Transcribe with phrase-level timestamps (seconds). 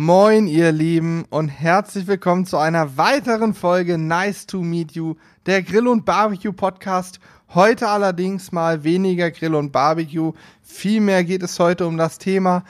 [0.00, 5.60] Moin, ihr Lieben, und herzlich willkommen zu einer weiteren Folge Nice to Meet You, der
[5.60, 7.18] Grill- und Barbecue-Podcast.
[7.52, 10.34] Heute allerdings mal weniger Grill und Barbecue.
[10.62, 12.62] Vielmehr geht es heute um das Thema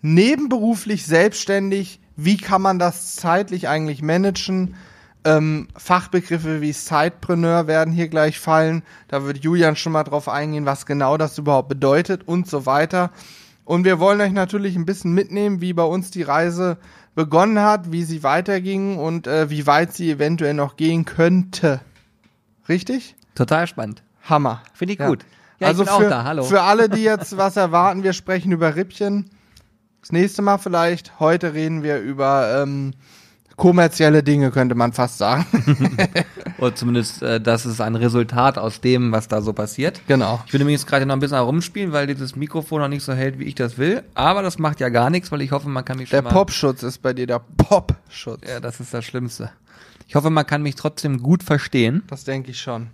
[0.00, 2.00] nebenberuflich selbstständig.
[2.16, 4.74] Wie kann man das zeitlich eigentlich managen?
[5.24, 8.82] Ähm, Fachbegriffe wie Sidepreneur werden hier gleich fallen.
[9.06, 13.12] Da wird Julian schon mal drauf eingehen, was genau das überhaupt bedeutet und so weiter.
[13.64, 16.78] Und wir wollen euch natürlich ein bisschen mitnehmen, wie bei uns die Reise
[17.14, 21.80] begonnen hat, wie sie weiterging und äh, wie weit sie eventuell noch gehen könnte.
[22.68, 23.14] Richtig?
[23.34, 24.02] Total spannend.
[24.22, 24.62] Hammer.
[24.74, 25.08] Finde ich Ja.
[25.08, 25.24] gut.
[25.58, 26.24] Ja, also ich bin für, auch da.
[26.24, 26.42] Hallo.
[26.44, 29.30] für alle, die jetzt was erwarten, wir sprechen über Rippchen.
[30.00, 31.20] Das nächste Mal vielleicht.
[31.20, 32.94] Heute reden wir über ähm,
[33.56, 35.46] kommerzielle Dinge, könnte man fast sagen.
[36.58, 40.00] Oder zumindest, äh, das ist ein Resultat aus dem, was da so passiert.
[40.06, 40.42] genau.
[40.46, 43.12] Ich will nämlich jetzt gerade noch ein bisschen herumspielen, weil dieses Mikrofon noch nicht so
[43.12, 44.02] hält, wie ich das will.
[44.14, 46.30] Aber das macht ja gar nichts, weil ich hoffe, man kann mich Der schon mal...
[46.30, 48.40] Popschutz ist bei dir der Popschutz.
[48.48, 49.50] Ja, das ist das Schlimmste.
[50.08, 52.02] Ich hoffe, man kann mich trotzdem gut verstehen.
[52.08, 52.88] Das denke ich schon.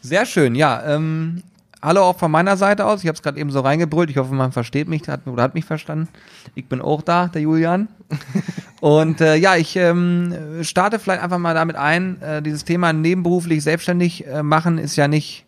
[0.00, 0.82] Sehr schön, ja.
[0.86, 1.42] Ähm,
[1.82, 3.02] hallo auch von meiner Seite aus.
[3.02, 4.10] Ich habe es gerade eben so reingebrüllt.
[4.10, 6.08] Ich hoffe, man versteht mich hat, oder hat mich verstanden.
[6.54, 7.88] Ich bin auch da, der Julian.
[8.84, 12.20] Und äh, ja, ich ähm, starte vielleicht einfach mal damit ein.
[12.20, 15.46] Äh, dieses Thema nebenberuflich selbstständig äh, machen ist ja nicht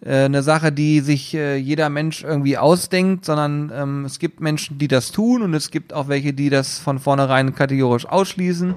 [0.00, 4.78] äh, eine Sache, die sich äh, jeder Mensch irgendwie ausdenkt, sondern ähm, es gibt Menschen,
[4.78, 8.74] die das tun und es gibt auch welche, die das von vornherein kategorisch ausschließen.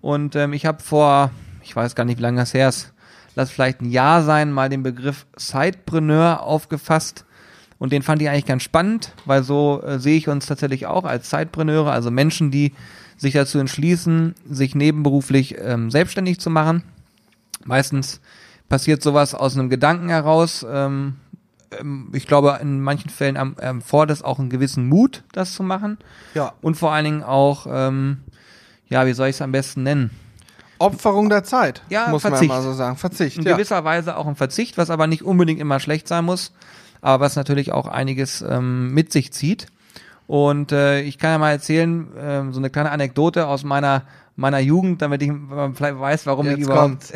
[0.00, 1.30] Und ähm, ich habe vor,
[1.62, 2.94] ich weiß gar nicht, wie lange das her ist,
[3.34, 7.26] lass vielleicht ein Jahr sein, mal den Begriff Sidepreneur aufgefasst.
[7.78, 11.04] Und den fand ich eigentlich ganz spannend, weil so äh, sehe ich uns tatsächlich auch
[11.04, 12.72] als Sidepreneure, also Menschen, die
[13.20, 16.82] sich dazu entschließen, sich nebenberuflich ähm, selbstständig zu machen.
[17.64, 18.22] Meistens
[18.70, 20.64] passiert sowas aus einem Gedanken heraus.
[20.66, 21.16] Ähm,
[21.78, 25.52] ähm, ich glaube, in manchen Fällen ähm, ähm, fordert es auch einen gewissen Mut, das
[25.52, 25.98] zu machen.
[26.32, 26.54] Ja.
[26.62, 28.22] Und vor allen Dingen auch, ähm,
[28.88, 30.10] ja, wie soll ich es am besten nennen?
[30.78, 32.48] Opferung der Zeit, Ja, muss Verzicht.
[32.48, 32.96] man mal so sagen.
[32.96, 33.52] Verzicht, In ja.
[33.52, 36.52] gewisser Weise auch ein Verzicht, was aber nicht unbedingt immer schlecht sein muss,
[37.02, 39.66] aber was natürlich auch einiges ähm, mit sich zieht.
[40.30, 44.04] Und äh, ich kann ja mal erzählen, ähm, so eine kleine Anekdote aus meiner
[44.36, 45.34] meiner Jugend, damit ich äh,
[45.74, 47.12] vielleicht weiß, warum ich Jetzt überhaupt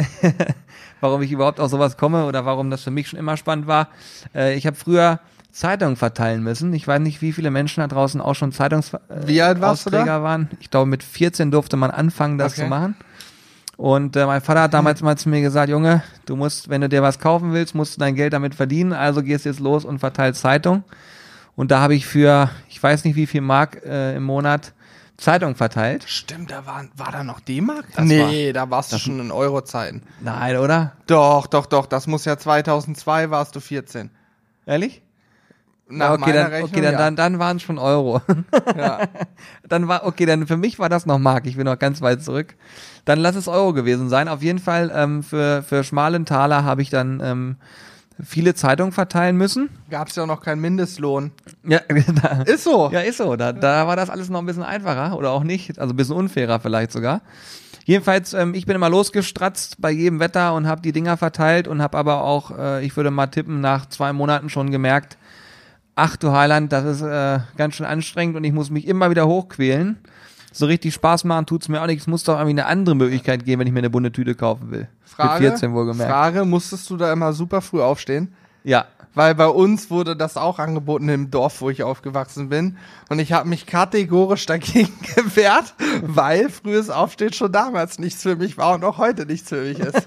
[1.00, 3.86] warum ich überhaupt auf sowas komme oder warum das für mich schon immer spannend war.
[4.34, 5.20] Äh, ich habe früher
[5.52, 6.72] Zeitungen verteilen müssen.
[6.72, 8.98] Ich weiß nicht, wie viele Menschen da draußen auch schon Zeitungs äh,
[10.24, 10.50] waren.
[10.58, 12.62] Ich glaube, mit 14 durfte man anfangen, das Okay.
[12.62, 12.96] zu machen.
[13.76, 16.88] Und äh, mein Vater hat damals mal zu mir gesagt, Junge, du musst, wenn du
[16.88, 18.92] dir was kaufen willst, musst du dein Geld damit verdienen.
[18.92, 20.82] Also gehst jetzt los und verteilst Zeitung.
[21.56, 24.72] Und da habe ich für, ich weiß nicht wie viel Mark äh, im Monat
[25.16, 26.04] Zeitung verteilt.
[26.08, 27.86] Stimmt, da war, war da noch D-Mark?
[28.00, 30.02] Nee, da warst du schon in Euro-Zeiten.
[30.20, 30.92] Nein, oder?
[31.06, 34.10] Doch, doch, doch, das muss ja 2002 warst du 14.
[34.66, 35.02] Ehrlich?
[35.86, 36.98] Nach Ja, okay, dann, Rechnung, okay, dann, ja.
[36.98, 38.22] dann, dann waren es schon Euro.
[38.76, 39.00] ja.
[39.68, 41.46] dann war, okay, dann für mich war das noch Mark.
[41.46, 42.54] Ich bin noch ganz weit zurück.
[43.04, 44.28] Dann lass es Euro gewesen sein.
[44.28, 47.56] Auf jeden Fall ähm, für, für schmalen Taler habe ich dann ähm,
[48.22, 49.70] viele Zeitungen verteilen müssen.
[49.90, 51.32] Gab es ja noch keinen Mindestlohn.
[51.64, 51.80] Ja,
[52.22, 52.90] da, Ist so.
[52.92, 53.36] ja ist so.
[53.36, 55.78] Da, da war das alles noch ein bisschen einfacher oder auch nicht.
[55.78, 57.22] Also ein bisschen unfairer vielleicht sogar.
[57.84, 61.82] Jedenfalls, ähm, ich bin immer losgestratzt bei jedem Wetter und habe die Dinger verteilt und
[61.82, 65.18] habe aber auch, äh, ich würde mal tippen, nach zwei Monaten schon gemerkt,
[65.94, 69.26] ach du Heiland, das ist äh, ganz schön anstrengend und ich muss mich immer wieder
[69.26, 69.98] hochquälen.
[70.56, 72.00] So richtig Spaß machen tut's mir auch nicht.
[72.00, 74.70] Es muss doch irgendwie eine andere Möglichkeit geben, wenn ich mir eine bunte Tüte kaufen
[74.70, 74.86] will.
[75.02, 76.12] Frage, Mit 14 wohlgemerkt.
[76.12, 78.32] Frage, musstest du da immer super früh aufstehen?
[78.62, 78.84] Ja.
[79.14, 82.76] Weil bei uns wurde das auch angeboten im Dorf, wo ich aufgewachsen bin.
[83.08, 88.56] Und ich habe mich kategorisch dagegen gewehrt, weil frühes Aufstehen schon damals nichts für mich
[88.56, 90.06] war und auch heute nichts für mich ist.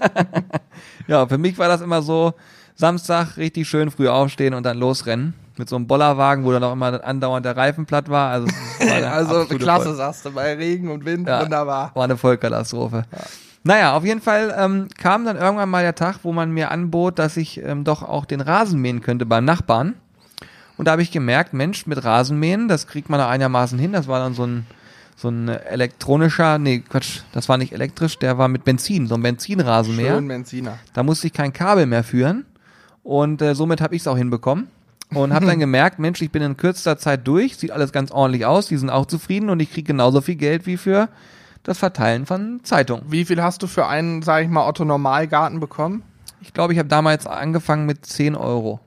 [1.08, 2.34] Ja, für mich war das immer so,
[2.74, 5.34] Samstag richtig schön früh aufstehen und dann losrennen.
[5.58, 8.30] Mit so einem Bollerwagen, wo dann auch immer andauernd der Reifen platt war.
[8.30, 11.42] Also, war also klasse, Voll- sagst du, bei Regen und Wind, Ja.
[11.42, 11.90] wunderbar.
[11.94, 13.02] War eine Vollkatastrophe.
[13.64, 17.18] Naja, auf jeden Fall ähm, kam dann irgendwann mal der Tag, wo man mir anbot,
[17.18, 19.94] dass ich ähm, doch auch den Rasen mähen könnte beim Nachbarn.
[20.76, 23.92] Und da habe ich gemerkt, Mensch, mit Rasenmähen, das kriegt man da einigermaßen hin.
[23.92, 24.64] Das war dann so ein,
[25.16, 29.22] so ein elektronischer, nee, Quatsch, das war nicht elektrisch, der war mit Benzin, so ein
[29.22, 30.14] Benzinrasenmäher.
[30.14, 30.78] Schön Benziner.
[30.94, 32.46] Da musste ich kein Kabel mehr führen
[33.02, 34.68] und äh, somit habe ich es auch hinbekommen
[35.14, 38.44] und habe dann gemerkt, Mensch, ich bin in kürzester Zeit durch, sieht alles ganz ordentlich
[38.46, 41.08] aus, die sind auch zufrieden und ich kriege genauso viel Geld wie für
[41.62, 43.04] das Verteilen von Zeitungen.
[43.08, 46.02] Wie viel hast du für einen, sag ich mal, Otto Normalgarten bekommen?
[46.40, 48.80] Ich glaube, ich habe damals angefangen mit 10 Euro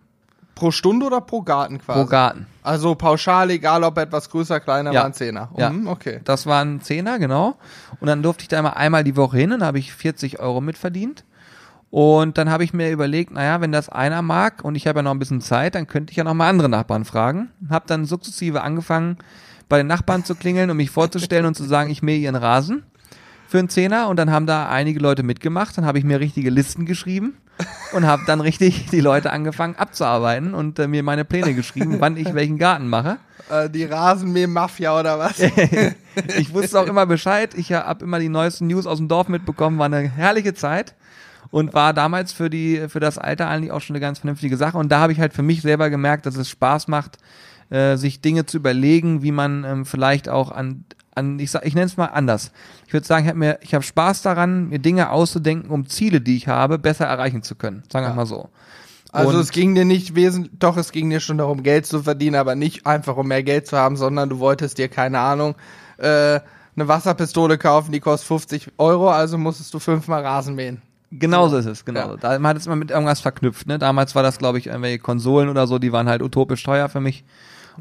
[0.56, 2.00] Pro Stunde oder pro Garten quasi?
[2.00, 2.45] pro Garten.
[2.62, 5.00] Also pauschal, egal ob etwas größer, kleiner, Ja.
[5.00, 5.50] war ein Zehner.
[5.57, 5.71] Ja.
[5.71, 6.19] Mhm, okay.
[6.23, 7.56] Das waren Zehner, genau.
[8.00, 10.62] Und dann durfte ich da immer einmal die Woche hin und habe ich 40 Euro
[10.62, 11.23] mitverdient.
[11.91, 15.03] Und dann habe ich mir überlegt, naja, wenn das einer mag und ich habe ja
[15.03, 17.51] noch ein bisschen Zeit, dann könnte ich ja noch mal andere Nachbarn fragen.
[17.69, 19.17] Habe dann sukzessive angefangen,
[19.67, 22.83] bei den Nachbarn zu klingeln und mich vorzustellen und zu sagen, ich mähe ihren Rasen
[23.47, 25.77] für einen Zehner und dann haben da einige Leute mitgemacht.
[25.77, 27.35] Dann habe ich mir richtige Listen geschrieben
[27.91, 32.15] und habe dann richtig die Leute angefangen abzuarbeiten und äh, mir meine Pläne geschrieben, wann
[32.15, 33.17] ich welchen Garten mache.
[33.49, 35.39] Äh, die Rasenmäh-Mafia oder was?
[36.37, 37.53] ich wusste auch immer Bescheid.
[37.53, 39.77] Ich habe immer die neuesten News aus dem Dorf mitbekommen.
[39.77, 40.95] War eine herrliche Zeit
[41.51, 44.77] und war damals für die für das Alter eigentlich auch schon eine ganz vernünftige Sache.
[44.77, 47.18] Und da habe ich halt für mich selber gemerkt, dass es Spaß macht,
[47.69, 51.75] äh, sich Dinge zu überlegen, wie man ähm, vielleicht auch an an ich sag, ich
[51.75, 52.51] nenne es mal anders.
[52.88, 56.21] Ich würde sagen, ich habe mir ich habe Spaß daran, mir Dinge auszudenken, um Ziele,
[56.21, 57.83] die ich habe, besser erreichen zu können.
[57.92, 58.15] Sagen wir Ja.
[58.15, 58.50] mal so.
[59.12, 62.01] Also Und- es ging dir nicht wesentlich, doch es ging dir schon darum, Geld zu
[62.04, 65.56] verdienen, aber nicht einfach um mehr Geld zu haben, sondern du wolltest dir, keine Ahnung,
[65.97, 66.39] äh,
[66.77, 70.81] eine Wasserpistole kaufen, die kostet 50 Euro, also musstest du fünfmal Rasen mähen.
[71.11, 72.11] Genauso ist es, genau.
[72.11, 72.17] Ja.
[72.17, 73.67] Da man hat es immer mit irgendwas verknüpft.
[73.67, 73.77] Ne?
[73.77, 77.01] Damals war das, glaube ich, irgendwelche Konsolen oder so, die waren halt utopisch teuer für
[77.01, 77.25] mich.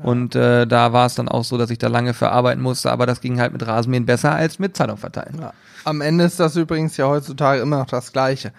[0.02, 2.90] Und äh, da war es dann auch so, dass ich da lange für arbeiten musste,
[2.90, 5.36] aber das ging halt mit Rasenmähen besser als mit Zeitung verteilen.
[5.40, 5.52] Ja.
[5.84, 8.52] Am Ende ist das übrigens ja heutzutage immer noch das Gleiche.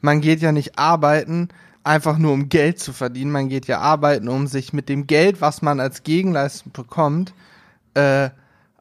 [0.00, 1.48] Man geht ja nicht arbeiten,
[1.84, 3.32] einfach nur um Geld zu verdienen.
[3.32, 7.34] Man geht ja arbeiten, um sich mit dem Geld, was man als Gegenleistung bekommt,
[7.94, 8.30] äh,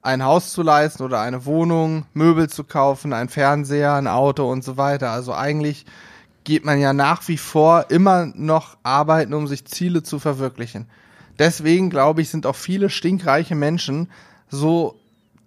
[0.08, 4.64] ein Haus zu leisten oder eine Wohnung, Möbel zu kaufen, ein Fernseher, ein Auto und
[4.64, 5.12] so weiter.
[5.12, 5.86] Also eigentlich
[6.46, 10.88] geht man ja nach wie vor immer noch arbeiten, um sich Ziele zu verwirklichen.
[11.40, 14.10] Deswegen glaube ich, sind auch viele stinkreiche Menschen
[14.50, 14.96] so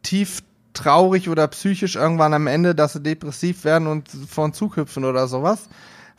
[0.03, 0.43] tief
[0.75, 5.71] traurig oder psychisch irgendwann am Ende, dass sie depressiv werden und von Zug oder sowas,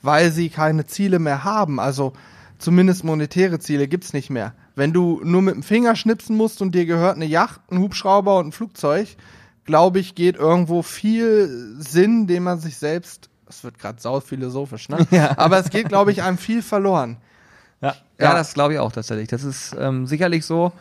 [0.02, 1.80] weil sie keine Ziele mehr haben.
[1.80, 2.14] Also
[2.58, 4.56] zumindest monetäre Ziele gibt's nicht mehr.
[4.76, 8.40] Wenn du nur mit dem Finger schnipsen musst und dir gehört eine Yacht, ein Hubschrauber
[8.40, 9.08] und ein Flugzeug,
[9.66, 14.90] glaube ich, geht irgendwo viel Sinn, den man sich selbst, es wird gerade sau philosophisch,
[14.90, 15.06] ne?
[15.12, 15.38] Ja.
[15.38, 17.18] Aber es geht, glaube ich, einem viel verloren.
[17.82, 18.26] Ja, Ja.
[18.26, 19.28] ja das glaube ich auch tatsächlich.
[19.28, 20.72] Das ist ähm, sicherlich so.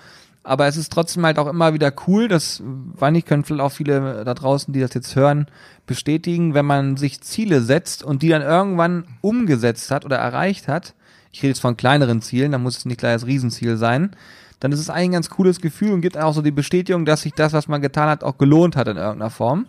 [0.43, 3.73] Aber es ist trotzdem halt auch immer wieder cool, das, weiß nicht, können vielleicht auch
[3.73, 5.47] viele da draußen, die das jetzt hören,
[5.87, 10.95] bestätigen, wenn man sich Ziele setzt und die dann irgendwann umgesetzt hat oder erreicht hat.
[11.33, 14.11] Ich rede jetzt von kleineren Zielen, da muss es nicht gleich das Riesenziel sein.
[14.59, 17.23] Dann ist es eigentlich ein ganz cooles Gefühl und gibt auch so die Bestätigung, dass
[17.23, 19.67] sich das, was man getan hat, auch gelohnt hat in irgendeiner Form.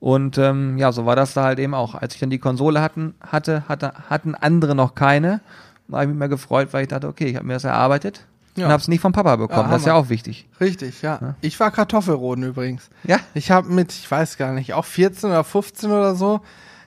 [0.00, 1.94] Und ähm, ja, so war das da halt eben auch.
[1.94, 5.40] Als ich dann die Konsole hatten, hatte, hatte, hatten andere noch keine.
[5.88, 8.24] Da habe ich mich mal gefreut, weil ich dachte, okay, ich habe mir das erarbeitet
[8.56, 8.66] Ja.
[8.66, 9.66] und habe es nicht vom Papa bekommen.
[9.68, 10.46] Ja, das ist ja auch wichtig.
[10.60, 11.34] Richtig, ja.
[11.40, 12.88] Ich war Kartoffelroden übrigens.
[13.04, 13.18] Ja?
[13.34, 16.40] Ich habe mit, ich weiß gar nicht, auch 14 oder 15 oder so,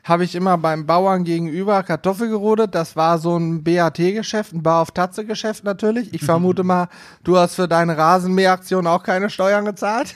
[0.07, 2.73] habe ich immer beim Bauern gegenüber Kartoffel gerodet.
[2.73, 6.13] Das war so ein BAT-Geschäft, ein Bar auf Tatze-Geschäft natürlich.
[6.13, 6.87] Ich vermute mal,
[7.23, 10.15] du hast für deine Rasenmäheraktion auch keine Steuern gezahlt.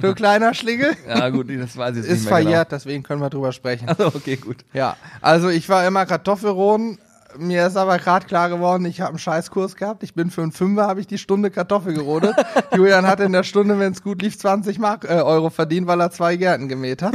[0.00, 0.92] du kleiner Schlingel.
[1.08, 2.50] Ja, gut, das weiß ich jetzt Ist nicht mehr genau.
[2.50, 3.88] verjährt, deswegen können wir drüber sprechen.
[3.88, 4.58] Also, okay, gut.
[4.72, 6.98] Ja, also ich war immer Kartoffelroden.
[7.38, 10.02] Mir ist aber gerade klar geworden, ich habe einen Scheißkurs gehabt.
[10.02, 12.34] Ich bin für einen Fünfer, habe ich die Stunde Kartoffel gerodet.
[12.76, 16.00] Julian hat in der Stunde, wenn es gut lief, 20 Mark, äh, Euro verdient, weil
[16.00, 17.14] er zwei Gärten gemäht hat.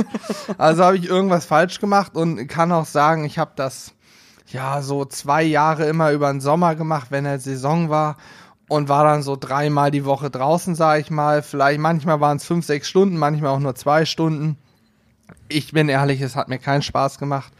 [0.58, 3.94] Also habe ich irgendwas falsch gemacht und kann auch sagen, ich habe das
[4.48, 8.18] ja so zwei Jahre immer über den Sommer gemacht, wenn er Saison war
[8.70, 11.42] und war dann so dreimal die Woche draußen, sage ich mal.
[11.42, 14.58] Vielleicht manchmal waren es fünf, sechs Stunden, manchmal auch nur zwei Stunden
[15.50, 17.54] ich bin ehrlich, es hat mir keinen Spaß gemacht.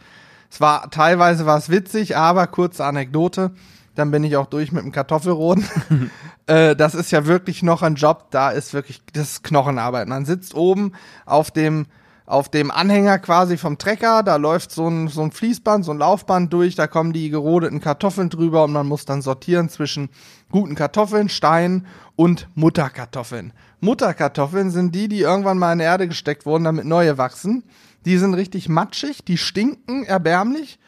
[0.50, 3.52] Es war teilweise war es witzig, aber kurze Anekdote.
[3.94, 5.64] Dann bin ich auch durch mit dem Kartoffelroden.
[6.46, 8.26] äh, das ist ja wirklich noch ein Job.
[8.30, 10.08] Da ist wirklich das ist Knochenarbeit.
[10.08, 10.92] Man sitzt oben
[11.26, 11.86] auf dem
[12.28, 15.98] auf dem Anhänger quasi vom Trecker, da läuft so ein, so ein Fließband, so ein
[15.98, 20.10] Laufband durch, da kommen die gerodeten Kartoffeln drüber und man muss dann sortieren zwischen
[20.50, 21.86] guten Kartoffeln, Steinen
[22.18, 23.52] und Mutterkartoffeln.
[23.78, 27.62] Mutterkartoffeln sind die, die irgendwann mal in die Erde gesteckt wurden, damit neue wachsen.
[28.06, 30.80] Die sind richtig matschig, die stinken erbärmlich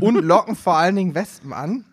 [0.00, 1.84] und locken vor allen Dingen Wespen an.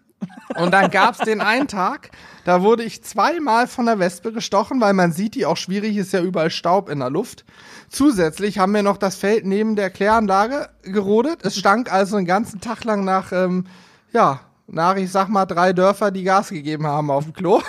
[0.55, 2.11] Und dann gab's den einen Tag,
[2.45, 6.13] da wurde ich zweimal von der Wespe gestochen, weil man sieht die auch schwierig, ist
[6.13, 7.43] ja überall Staub in der Luft.
[7.89, 11.39] Zusätzlich haben wir noch das Feld neben der Kläranlage gerodet.
[11.43, 13.65] Es stank also einen ganzen Tag lang nach, ähm,
[14.13, 17.61] ja, nach, ich sag mal, drei Dörfer, die Gas gegeben haben auf dem Klo.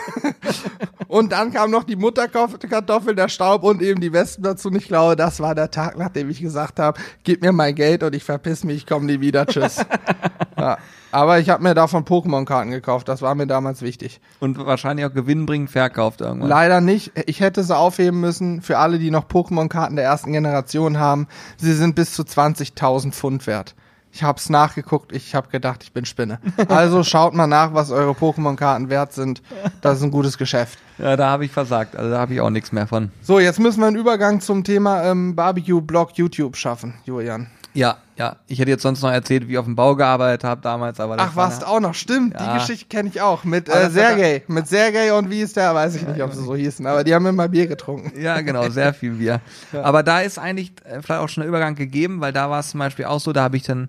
[1.17, 4.69] Und dann kam noch die Mutterkartoffel, der Staub und eben die Wespen dazu.
[4.69, 8.03] Und ich glaube, das war der Tag, nachdem ich gesagt habe, gib mir mein Geld
[8.03, 9.79] und ich verpiss mich, ich komme nie wieder, tschüss.
[10.59, 10.77] ja.
[11.13, 14.21] Aber ich habe mir davon Pokémon-Karten gekauft, das war mir damals wichtig.
[14.41, 16.51] Und wahrscheinlich auch gewinnbringend verkauft irgendwann.
[16.51, 17.13] Leider nicht.
[17.25, 21.29] Ich hätte sie aufheben müssen für alle, die noch Pokémon-Karten der ersten Generation haben.
[21.57, 23.75] Sie sind bis zu 20.000 Pfund wert.
[24.17, 26.41] Ich hab's nachgeguckt, ich habe gedacht, ich bin Spinne.
[26.69, 29.43] Also schaut mal nach, was eure Pokémon-Karten wert sind.
[29.83, 30.79] Das ist ein gutes Geschäft.
[30.97, 31.95] Ja, da habe ich versagt.
[31.97, 33.11] Also da habe ich auch nichts mehr von.
[33.21, 37.49] So, jetzt müssen wir einen Übergang zum Thema ähm, Barbecue-Blog YouTube schaffen, Julian.
[37.77, 38.37] Ja, ja.
[38.47, 41.17] Ich hätte jetzt sonst noch erzählt, wie ich auf dem Bau gearbeitet habe damals, aber
[41.19, 42.35] Ach, war warst auch noch, stimmt.
[42.35, 42.53] Ja.
[42.55, 43.45] Die Geschichte kenne ich auch.
[43.45, 44.43] Mit äh, er- Sergej.
[44.49, 45.75] Mit Sergej und wie ist der?
[45.75, 48.19] Weiß ich nicht, ob sie so hießen, aber die haben immer Bier getrunken.
[48.21, 49.41] Ja, genau, sehr viel Bier.
[49.73, 52.71] Aber da ist eigentlich äh, vielleicht auch schon ein Übergang gegeben, weil da war es
[52.71, 53.89] zum Beispiel auch so, da habe ich dann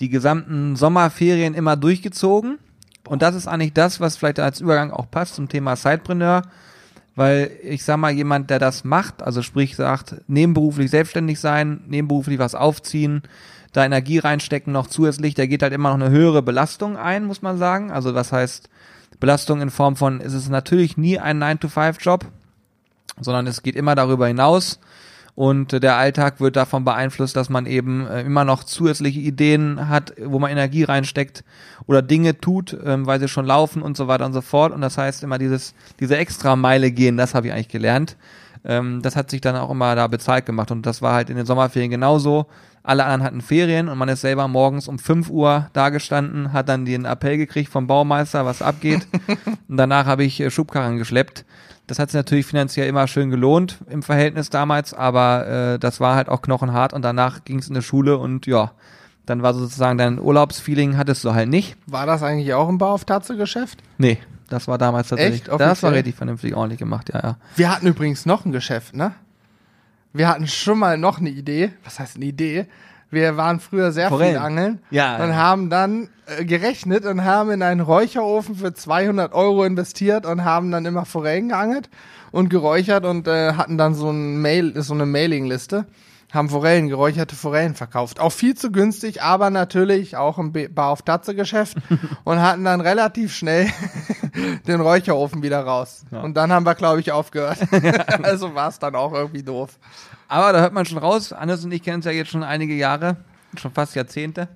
[0.00, 2.58] die gesamten Sommerferien immer durchgezogen.
[3.06, 6.42] Und das ist eigentlich das, was vielleicht als Übergang auch passt zum Thema Sidepreneur.
[7.16, 12.38] Weil ich sag mal, jemand, der das macht, also sprich sagt, nebenberuflich selbstständig sein, nebenberuflich
[12.38, 13.22] was aufziehen,
[13.72, 17.42] da Energie reinstecken noch zusätzlich, der geht halt immer noch eine höhere Belastung ein, muss
[17.42, 17.90] man sagen.
[17.90, 18.68] Also was heißt
[19.18, 22.26] Belastung in Form von, es ist natürlich nie ein 9-to-5-Job,
[23.20, 24.78] sondern es geht immer darüber hinaus.
[25.36, 29.88] Und äh, der Alltag wird davon beeinflusst, dass man eben äh, immer noch zusätzliche Ideen
[29.88, 31.44] hat, wo man Energie reinsteckt
[31.86, 34.72] oder Dinge tut, ähm, weil sie schon laufen und so weiter und so fort.
[34.72, 38.16] Und das heißt immer dieses, diese extra Meile gehen, das habe ich eigentlich gelernt.
[38.64, 40.70] Ähm, das hat sich dann auch immer da bezahlt gemacht.
[40.70, 42.46] Und das war halt in den Sommerferien genauso.
[42.82, 46.68] Alle anderen hatten Ferien und man ist selber morgens um 5 Uhr da gestanden, hat
[46.70, 49.06] dann den Appell gekriegt vom Baumeister, was abgeht.
[49.68, 51.44] und danach habe ich äh, Schubkarren geschleppt.
[51.86, 56.16] Das hat sich natürlich finanziell immer schön gelohnt im Verhältnis damals, aber äh, das war
[56.16, 58.72] halt auch knochenhart und danach ging es in die Schule und ja,
[59.24, 61.76] dann war sozusagen dein Urlaubsfeeling hattest du halt nicht.
[61.86, 63.82] War das eigentlich auch ein Bau auf Tatze Geschäft?
[63.98, 65.48] Nee, das war damals tatsächlich.
[65.48, 65.60] Echt?
[65.60, 67.36] Das war richtig vernünftig ordentlich gemacht, ja, ja.
[67.56, 69.12] Wir hatten übrigens noch ein Geschäft, ne?
[70.12, 71.72] Wir hatten schon mal noch eine Idee.
[71.84, 72.66] Was heißt eine Idee?
[73.10, 74.32] Wir waren früher sehr Forellen.
[74.34, 75.36] viel angeln Ja, und ja.
[75.36, 80.70] haben dann äh, gerechnet und haben in einen Räucherofen für 200 Euro investiert und haben
[80.70, 81.88] dann immer Forellen geangelt
[82.32, 85.86] und geräuchert und äh, hatten dann so, ein Mail, so eine Mailingliste.
[86.32, 88.18] Haben Forellen, geräucherte Forellen verkauft.
[88.18, 91.76] Auch viel zu günstig, aber natürlich auch im Bar auf Tatze Geschäft
[92.24, 93.68] und hatten dann relativ schnell
[94.66, 96.04] den Räucherofen wieder raus.
[96.10, 96.20] Ja.
[96.20, 97.58] Und dann haben wir, glaube ich, aufgehört.
[98.22, 99.78] also war es dann auch irgendwie doof.
[100.28, 102.74] Aber da hört man schon raus, Hannes und ich kennen uns ja jetzt schon einige
[102.74, 103.16] Jahre,
[103.56, 104.48] schon fast Jahrzehnte.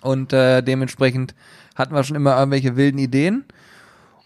[0.00, 1.34] Und äh, dementsprechend
[1.74, 3.44] hatten wir schon immer irgendwelche wilden Ideen.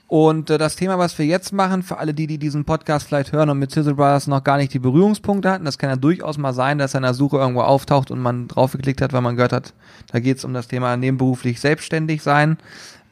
[0.08, 3.32] Und äh, das Thema, was wir jetzt machen, für alle die, die diesen Podcast vielleicht
[3.32, 6.38] hören und mit Sizzle Brothers noch gar nicht die Berührungspunkte hatten, das kann ja durchaus
[6.38, 9.36] mal sein, dass er in der Suche irgendwo auftaucht und man draufgeklickt hat, weil man
[9.36, 9.74] gehört hat,
[10.12, 12.56] da geht es um das Thema nebenberuflich selbstständig sein.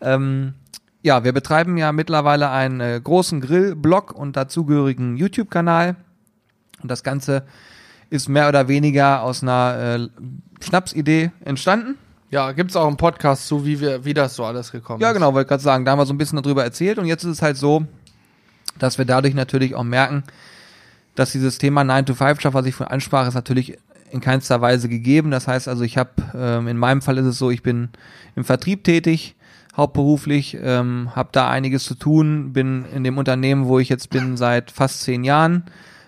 [0.00, 0.54] Ähm,
[1.04, 5.96] ja, wir betreiben ja mittlerweile einen äh, großen Grillblog und dazugehörigen YouTube-Kanal.
[6.82, 7.42] Und das Ganze
[8.08, 11.96] ist mehr oder weniger aus einer äh, Schnapsidee entstanden.
[12.30, 15.14] Ja, gibt's auch einen Podcast zu, wie wir, wie das so alles gekommen Ja, ist.
[15.14, 17.30] genau, wollte gerade sagen, da haben wir so ein bisschen darüber erzählt und jetzt ist
[17.30, 17.84] es halt so,
[18.78, 20.24] dass wir dadurch natürlich auch merken,
[21.14, 23.76] dass dieses Thema 9-to-5-Job, was ich von ansprach, ist natürlich
[24.10, 25.30] in keinster Weise gegeben.
[25.30, 27.90] Das heißt also, ich habe, ähm, in meinem Fall ist es so, ich bin
[28.36, 29.36] im Vertrieb tätig,
[29.76, 34.36] hauptberuflich, ähm, habe da einiges zu tun, bin in dem Unternehmen, wo ich jetzt bin,
[34.36, 35.64] seit fast zehn Jahren,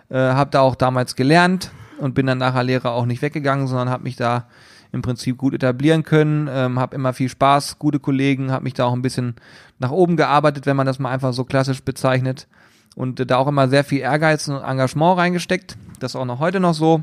[0.09, 3.91] äh, habe da auch damals gelernt und bin dann nachher Lehrer auch nicht weggegangen, sondern
[3.91, 4.47] habe mich da
[4.93, 8.85] im Prinzip gut etablieren können, ähm, habe immer viel Spaß, gute Kollegen, habe mich da
[8.85, 9.35] auch ein bisschen
[9.79, 12.47] nach oben gearbeitet, wenn man das mal einfach so klassisch bezeichnet
[12.95, 16.39] und äh, da auch immer sehr viel Ehrgeiz und Engagement reingesteckt, das ist auch noch
[16.39, 17.03] heute noch so.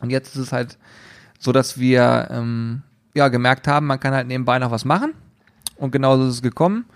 [0.00, 0.78] Und jetzt ist es halt
[1.38, 2.82] so, dass wir ähm,
[3.14, 5.14] ja gemerkt haben, man kann halt nebenbei noch was machen
[5.76, 6.86] und genauso ist es gekommen.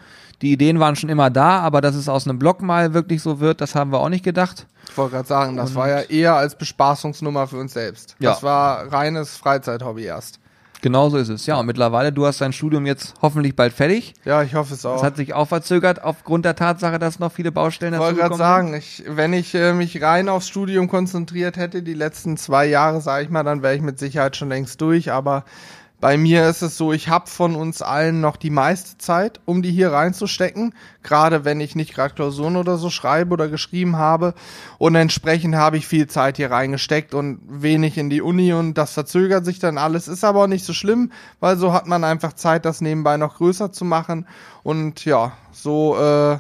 [0.42, 3.40] Die Ideen waren schon immer da, aber dass es aus einem Blog mal wirklich so
[3.40, 4.66] wird, das haben wir auch nicht gedacht.
[4.88, 8.16] Ich wollte gerade sagen, das war ja eher als Bespaßungsnummer für uns selbst.
[8.18, 8.30] Ja.
[8.30, 10.40] Das war reines Freizeithobby erst.
[10.82, 11.44] Genauso ist es.
[11.44, 14.14] Ja, und mittlerweile, du hast dein Studium jetzt hoffentlich bald fertig.
[14.24, 14.94] Ja, ich hoffe es auch.
[14.94, 18.36] Das hat sich auch verzögert aufgrund der Tatsache, dass noch viele Baustellen Ich wollte gerade
[18.36, 23.02] sagen, ich, wenn ich äh, mich rein aufs Studium konzentriert hätte, die letzten zwei Jahre,
[23.02, 25.12] sage ich mal, dann wäre ich mit Sicherheit schon längst durch.
[25.12, 25.44] Aber
[26.00, 29.60] bei mir ist es so, ich habe von uns allen noch die meiste Zeit, um
[29.60, 30.74] die hier reinzustecken.
[31.02, 34.32] Gerade wenn ich nicht gerade Klausuren oder so schreibe oder geschrieben habe.
[34.78, 38.94] Und entsprechend habe ich viel Zeit hier reingesteckt und wenig in die Uni und das
[38.94, 40.08] verzögert sich dann alles.
[40.08, 43.36] Ist aber auch nicht so schlimm, weil so hat man einfach Zeit, das nebenbei noch
[43.36, 44.26] größer zu machen.
[44.62, 46.38] Und ja, so äh,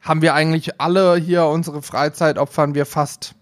[0.00, 3.34] haben wir eigentlich alle hier unsere Freizeit opfern wir fast,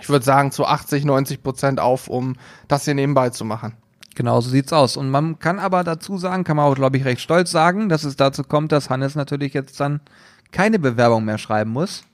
[0.00, 2.34] ich würde sagen, zu 80, 90 Prozent auf, um
[2.66, 3.79] das hier nebenbei zu machen.
[4.20, 4.98] Genau so sieht's aus.
[4.98, 8.04] Und man kann aber dazu sagen, kann man auch, glaube ich, recht stolz sagen, dass
[8.04, 10.00] es dazu kommt, dass Hannes natürlich jetzt dann
[10.52, 12.04] keine Bewerbung mehr schreiben muss.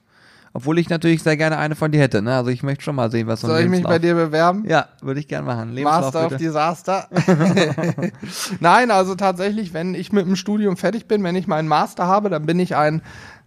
[0.53, 2.23] Obwohl ich natürlich sehr gerne eine von dir hätte.
[2.23, 2.37] Ne?
[2.37, 4.65] Also ich möchte schon mal sehen, was so Soll ich mich bei dir bewerben?
[4.69, 5.73] Ja, würde ich gern machen.
[5.73, 6.45] Lebenslauf Master of bitte.
[6.45, 7.09] Disaster.
[8.61, 12.31] Nein, also tatsächlich, wenn ich mit dem Studium fertig bin, wenn ich meinen Master habe,
[12.31, 13.03] dann bin ich ein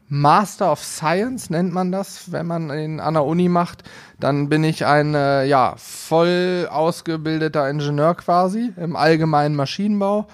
[0.09, 3.83] Master of Science, nennt man das, wenn man ihn an der Uni macht.
[4.19, 10.27] Dann bin ich ein äh, ja, voll ausgebildeter Ingenieur quasi im allgemeinen Maschinenbau.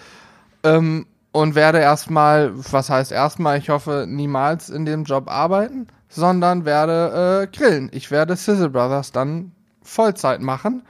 [0.64, 6.64] Ähm, und werde erstmal, was heißt erstmal, ich hoffe, niemals in dem Job arbeiten, sondern
[6.64, 7.90] werde äh, grillen.
[7.92, 9.52] Ich werde Sizzle Brothers dann
[9.84, 10.84] Vollzeit machen.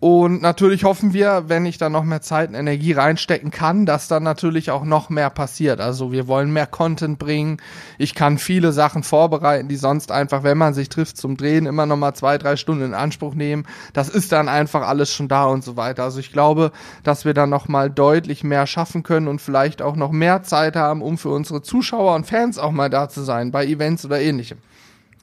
[0.00, 4.08] Und natürlich hoffen wir, wenn ich da noch mehr Zeit und Energie reinstecken kann, dass
[4.08, 5.78] dann natürlich auch noch mehr passiert.
[5.78, 7.58] Also wir wollen mehr Content bringen.
[7.98, 11.84] Ich kann viele Sachen vorbereiten, die sonst einfach, wenn man sich trifft zum Drehen, immer
[11.84, 13.66] noch mal zwei, drei Stunden in Anspruch nehmen.
[13.92, 16.04] Das ist dann einfach alles schon da und so weiter.
[16.04, 19.96] Also ich glaube, dass wir dann noch mal deutlich mehr schaffen können und vielleicht auch
[19.96, 23.50] noch mehr Zeit haben, um für unsere Zuschauer und Fans auch mal da zu sein,
[23.50, 24.56] bei Events oder ähnlichem.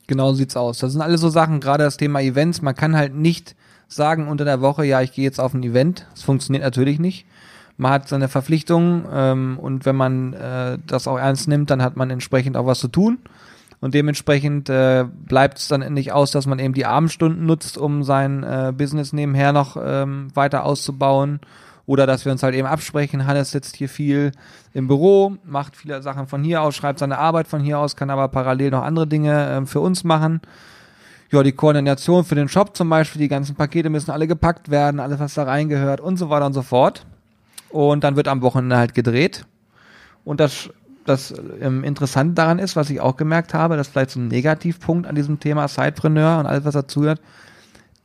[0.06, 0.78] Genau sieht's aus.
[0.78, 2.62] Das sind alles so Sachen, gerade das Thema Events.
[2.62, 3.56] Man kann halt nicht
[3.88, 6.08] sagen unter der Woche, ja, ich gehe jetzt auf ein Event.
[6.12, 7.26] Das funktioniert natürlich nicht.
[7.78, 11.96] Man hat seine Verpflichtungen ähm, und wenn man äh, das auch ernst nimmt, dann hat
[11.96, 13.20] man entsprechend auch was zu tun.
[13.80, 18.02] Und dementsprechend äh, bleibt es dann nicht aus, dass man eben die Abendstunden nutzt, um
[18.04, 21.40] sein äh, Business nebenher noch ähm, weiter auszubauen.
[21.86, 23.28] Oder dass wir uns halt eben absprechen.
[23.28, 24.32] Hannes sitzt hier viel
[24.74, 28.10] im Büro, macht viele Sachen von hier aus, schreibt seine Arbeit von hier aus, kann
[28.10, 30.42] aber parallel noch andere Dinge äh, für uns machen
[31.32, 35.00] ja, die Koordination für den Shop zum Beispiel, die ganzen Pakete müssen alle gepackt werden,
[35.00, 37.06] alles, was da reingehört und so weiter und so fort.
[37.70, 39.46] Und dann wird am Wochenende halt gedreht.
[40.24, 40.70] Und das,
[41.06, 44.30] das ähm, Interessante daran ist, was ich auch gemerkt habe, das ist vielleicht so ein
[44.30, 47.20] Negativpunkt an diesem Thema Sidepreneur und alles, was dazugehört,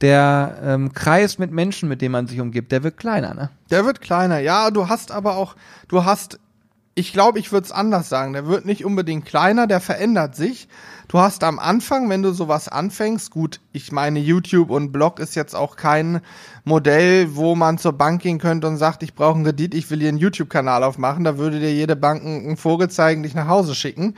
[0.01, 3.51] der ähm, Kreis mit Menschen, mit dem man sich umgibt, der wird kleiner, ne?
[3.71, 5.55] Der wird kleiner, ja, du hast aber auch,
[5.87, 6.41] du hast
[6.95, 8.33] ich glaube, ich würde es anders sagen.
[8.33, 10.69] Der wird nicht unbedingt kleiner, der verändert sich.
[11.09, 15.35] Du hast am Anfang, wenn du sowas anfängst, gut, ich meine, YouTube und Blog ist
[15.35, 16.21] jetzt auch kein
[16.65, 20.01] Modell, wo man zur Bank gehen könnte und sagt, ich brauche einen Kredit, ich will
[20.01, 21.25] hier einen YouTube-Kanal aufmachen.
[21.25, 24.15] Da würde dir jede Bank einen Vogel zeigen, dich nach Hause schicken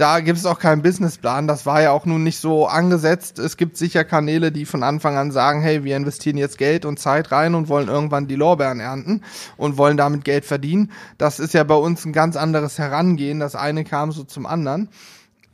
[0.00, 1.46] da gibt es auch keinen Businessplan.
[1.46, 3.38] Das war ja auch nun nicht so angesetzt.
[3.38, 6.98] Es gibt sicher Kanäle, die von Anfang an sagen, hey, wir investieren jetzt Geld und
[6.98, 9.22] Zeit rein und wollen irgendwann die Lorbeeren ernten
[9.58, 10.90] und wollen damit Geld verdienen.
[11.18, 13.40] Das ist ja bei uns ein ganz anderes Herangehen.
[13.40, 14.88] Das eine kam so zum anderen.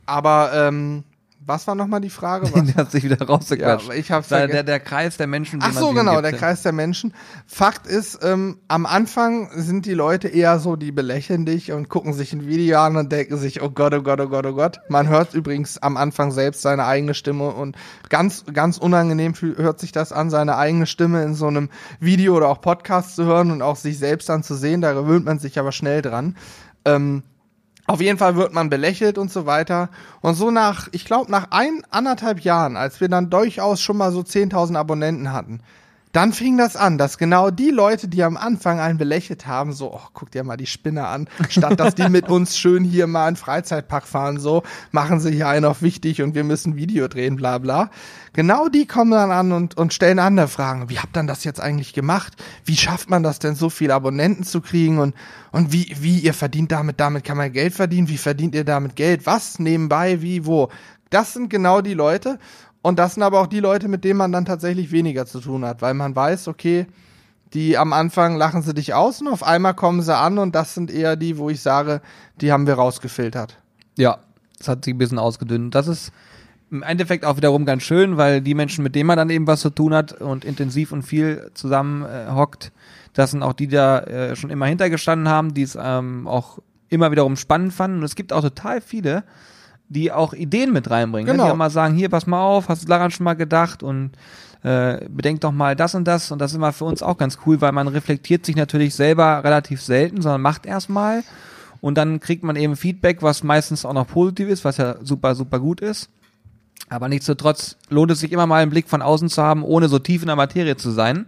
[0.05, 1.03] Aber ähm,
[1.47, 2.51] was war nochmal die Frage?
[2.61, 3.87] der hat sich wieder rausgequatscht.
[3.87, 5.59] Ja, ich hab's der, der, der Kreis der Menschen.
[5.63, 7.13] Ach so, genau, der Kreis der Menschen.
[7.45, 12.13] Fakt ist, ähm, am Anfang sind die Leute eher so, die belächeln dich und gucken
[12.13, 14.81] sich ein Video an und denken sich, oh Gott, oh Gott, oh Gott, oh Gott.
[14.89, 17.77] Man hört übrigens am Anfang selbst seine eigene Stimme und
[18.09, 21.69] ganz, ganz unangenehm hört sich das an, seine eigene Stimme in so einem
[22.01, 24.81] Video oder auch Podcast zu hören und auch sich selbst dann zu sehen.
[24.81, 26.35] Da gewöhnt man sich aber schnell dran.
[26.83, 27.23] Ähm,
[27.87, 29.89] auf jeden Fall wird man belächelt und so weiter.
[30.21, 34.11] Und so nach, ich glaube, nach ein, anderthalb Jahren, als wir dann durchaus schon mal
[34.11, 35.61] so 10.000 Abonnenten hatten,
[36.17, 39.93] dann fing das an, dass genau die Leute, die am Anfang einen belächelt haben, so,
[39.93, 43.27] oh, guck dir mal die Spinne an, statt dass die mit uns schön hier mal
[43.27, 47.35] einen Freizeitpark fahren, so, machen sie hier einen auf wichtig und wir müssen Video drehen,
[47.35, 47.91] bla bla.
[48.33, 50.89] Genau die kommen dann an und, und stellen andere Fragen.
[50.89, 52.33] Wie habt ihr das jetzt eigentlich gemacht?
[52.65, 54.97] Wie schafft man das denn, so viele Abonnenten zu kriegen?
[54.97, 55.13] Und,
[55.51, 58.09] und wie, wie, ihr verdient damit, damit kann man Geld verdienen?
[58.09, 59.27] Wie verdient ihr damit Geld?
[59.27, 59.59] Was?
[59.59, 60.19] Nebenbei?
[60.23, 60.47] Wie?
[60.47, 60.69] Wo?
[61.09, 62.39] Das sind genau die Leute.
[62.87, 65.65] Und das sind aber auch die Leute, mit denen man dann tatsächlich weniger zu tun
[65.65, 66.87] hat, weil man weiß, okay,
[67.51, 70.73] die am Anfang lachen sie dich aus und auf einmal kommen sie an und das
[70.73, 71.99] sind eher die, wo ich sage,
[72.39, 73.57] die haben wir rausgefiltert.
[73.97, 74.19] Ja,
[74.57, 75.75] das hat sich ein bisschen ausgedünnt.
[75.75, 76.13] Das ist
[76.71, 79.59] im Endeffekt auch wiederum ganz schön, weil die Menschen, mit denen man dann eben was
[79.59, 82.71] zu tun hat und intensiv und viel zusammen äh, hockt,
[83.11, 86.59] das sind auch die, die da äh, schon immer hintergestanden haben, die es ähm, auch
[86.87, 87.97] immer wiederum spannend fanden.
[87.97, 89.25] Und es gibt auch total viele,
[89.89, 91.31] die auch Ideen mit reinbringen.
[91.31, 91.43] Genau.
[91.43, 91.49] Ne?
[91.49, 94.11] Die auch mal sagen, hier, pass mal auf, hast du daran schon mal gedacht und
[94.63, 96.31] äh, bedenk doch mal das und das.
[96.31, 99.43] Und das ist immer für uns auch ganz cool, weil man reflektiert sich natürlich selber
[99.43, 101.23] relativ selten, sondern macht erstmal.
[101.79, 105.35] Und dann kriegt man eben Feedback, was meistens auch noch positiv ist, was ja super,
[105.35, 106.09] super gut ist.
[106.89, 109.99] Aber nichtsdestotrotz lohnt es sich immer mal einen Blick von außen zu haben, ohne so
[109.99, 111.27] tief in der Materie zu sein.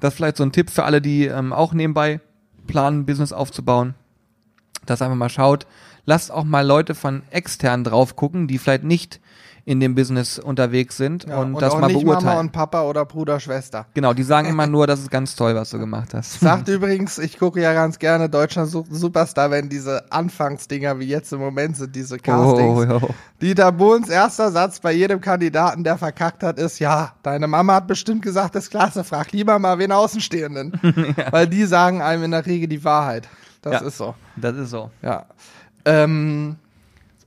[0.00, 2.20] Das ist vielleicht so ein Tipp für alle, die ähm, auch nebenbei
[2.66, 3.94] planen, Business aufzubauen.
[4.86, 5.66] Dass einfach mal schaut,
[6.04, 9.20] lasst auch mal Leute von extern drauf gucken, die vielleicht nicht
[9.64, 12.24] in dem Business unterwegs sind ja, und, und das mal nicht beurteilen.
[12.26, 13.86] Mama und Papa oder Bruder, Schwester.
[13.94, 16.40] Genau, die sagen immer nur, das ist ganz toll, was du gemacht hast.
[16.40, 21.38] Sagt übrigens, ich gucke ja ganz gerne Deutschland Superstar, wenn diese Anfangsdinger wie jetzt im
[21.38, 22.90] Moment sind, diese Castings.
[22.90, 23.14] Oh, oh.
[23.40, 27.86] Dieter Bohns erster Satz bei jedem Kandidaten, der verkackt hat, ist, ja, deine Mama hat
[27.86, 30.80] bestimmt gesagt, das ist klasse, frag lieber mal wen Außenstehenden.
[31.16, 31.30] ja.
[31.30, 33.28] Weil die sagen einem in der Regel die Wahrheit.
[33.60, 34.16] Das ja, ist so.
[34.34, 34.90] Das ist so.
[35.02, 35.26] Ja.
[35.84, 36.56] Ähm,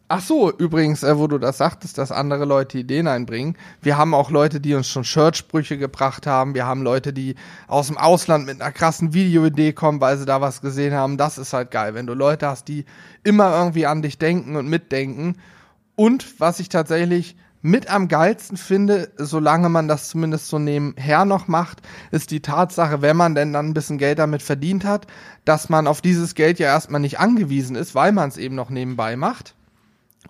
[0.08, 3.58] ach so, übrigens, äh, wo du das sagtest, dass andere Leute Ideen einbringen.
[3.82, 6.54] Wir haben auch Leute, die uns schon Shirtsprüche gebracht haben.
[6.54, 7.36] Wir haben Leute, die
[7.68, 11.18] aus dem Ausland mit einer krassen Videoidee kommen, weil sie da was gesehen haben.
[11.18, 12.86] Das ist halt geil, wenn du Leute hast, die
[13.24, 15.38] immer irgendwie an dich denken und mitdenken.
[15.96, 17.36] Und was ich tatsächlich
[17.66, 23.02] mit am geilsten finde, solange man das zumindest so nebenher noch macht, ist die Tatsache,
[23.02, 25.08] wenn man denn dann ein bisschen Geld damit verdient hat,
[25.46, 28.70] dass man auf dieses Geld ja erstmal nicht angewiesen ist, weil man es eben noch
[28.70, 29.56] nebenbei macht.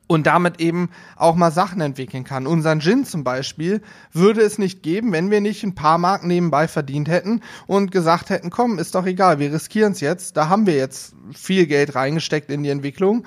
[0.08, 2.48] und damit eben auch mal Sachen entwickeln kann.
[2.48, 6.67] Unseren Gin zum Beispiel würde es nicht geben, wenn wir nicht ein paar Mark nebenbei
[6.67, 10.38] verdient hätten und gesagt hätten, komm, ist doch egal, wir riskieren es jetzt.
[10.38, 13.26] Da haben wir jetzt viel Geld reingesteckt in die Entwicklung,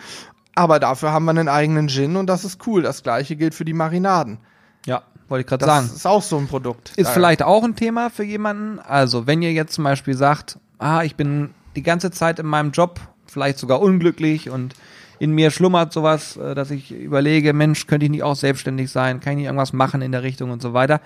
[0.58, 2.82] aber dafür haben wir einen eigenen Gin und das ist cool.
[2.82, 4.38] Das gleiche gilt für die Marinaden.
[4.86, 5.86] Ja, wollte ich gerade sagen.
[5.86, 6.92] Das ist auch so ein Produkt.
[6.96, 8.80] Ist vielleicht auch ein Thema für jemanden.
[8.80, 12.72] Also, wenn ihr jetzt zum Beispiel sagt, ah, ich bin die ganze Zeit in meinem
[12.72, 14.74] Job, vielleicht sogar unglücklich und
[15.20, 19.20] in mir schlummert sowas, äh, dass ich überlege, Mensch, könnte ich nicht auch selbstständig sein?
[19.20, 21.00] Kann ich nicht irgendwas machen in der Richtung und so weiter?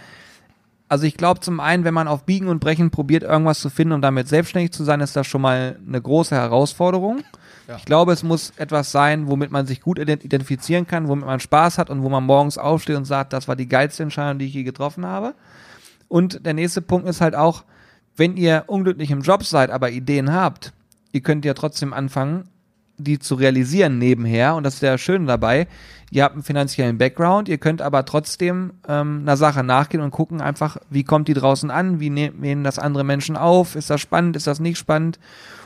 [0.88, 3.93] Also ich glaube zum einen, wenn man auf Biegen und Brechen probiert, irgendwas zu finden
[3.93, 7.23] und damit selbstständig zu sein, ist das schon mal eine große Herausforderung.
[7.68, 7.77] Ja.
[7.77, 11.79] Ich glaube, es muss etwas sein, womit man sich gut identifizieren kann, womit man Spaß
[11.79, 14.55] hat und wo man morgens aufsteht und sagt, das war die geilste Entscheidung, die ich
[14.55, 15.35] je getroffen habe.
[16.09, 17.64] Und der nächste Punkt ist halt auch,
[18.16, 20.72] wenn ihr unglücklich im Job seid, aber Ideen habt,
[21.12, 22.48] ihr könnt ja trotzdem anfangen,
[22.98, 24.55] die zu realisieren nebenher.
[24.55, 25.66] Und das ist der Schöne dabei.
[26.11, 30.42] Ihr habt einen finanziellen Background, ihr könnt aber trotzdem ähm, einer Sache nachgehen und gucken
[30.42, 34.01] einfach, wie kommt die draußen an, wie ne nehmen das andere Menschen auf, ist das
[34.01, 35.18] spannend, ist das nicht spannend.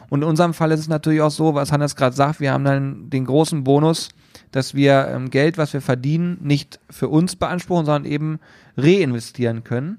[0.09, 2.65] Und in unserem Fall ist es natürlich auch so, was Hannes gerade sagt, wir haben
[2.65, 4.09] dann den großen Bonus,
[4.53, 8.39] dass wir ähm, Geld, was wir verdienen, nicht für uns beanspruchen, sondern eben
[8.77, 9.99] reinvestieren können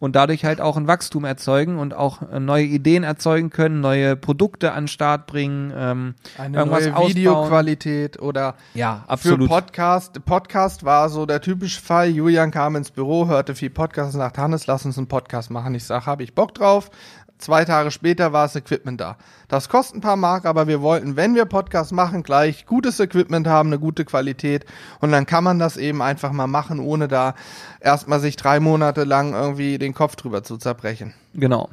[0.00, 4.16] und dadurch halt auch ein Wachstum erzeugen und auch äh, neue Ideen erzeugen können, neue
[4.16, 7.14] Produkte an den Start bringen, ähm, eine irgendwas neue ausbauen.
[7.14, 9.42] Videoqualität oder ja, absolut.
[9.42, 12.08] Für Podcast, Podcast war so der typische Fall.
[12.08, 15.74] Julian kam ins Büro, hörte viel Podcast und sagte, Hannes, lass uns einen Podcast machen.
[15.74, 16.90] Ich sage, habe ich Bock drauf.
[17.40, 19.16] Zwei Tage später war das Equipment da.
[19.48, 23.46] Das kostet ein paar Mark, aber wir wollten, wenn wir Podcast machen, gleich gutes Equipment
[23.46, 24.66] haben, eine gute Qualität.
[25.00, 27.34] Und dann kann man das eben einfach mal machen, ohne da
[27.80, 31.14] erstmal sich drei Monate lang irgendwie den Kopf drüber zu zerbrechen.
[31.32, 31.70] Genau.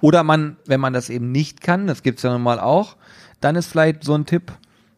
[0.00, 2.96] Oder man, wenn man das eben nicht kann, das gibt's ja nun mal auch,
[3.40, 4.50] dann ist vielleicht so ein Tipp,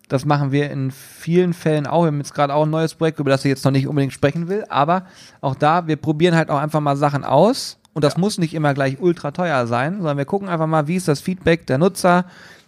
[0.08, 2.04] das machen wir in vielen Fällen auch.
[2.04, 4.14] Wir haben jetzt gerade auch ein neues Projekt, über das ich jetzt noch nicht unbedingt
[4.14, 5.04] sprechen will, aber
[5.42, 8.20] auch da, wir probieren halt auch einfach mal Sachen aus und das ja.
[8.20, 11.20] muss nicht immer gleich ultra teuer sein, sondern wir gucken einfach mal, wie ist das
[11.20, 12.26] Feedback der Nutzer,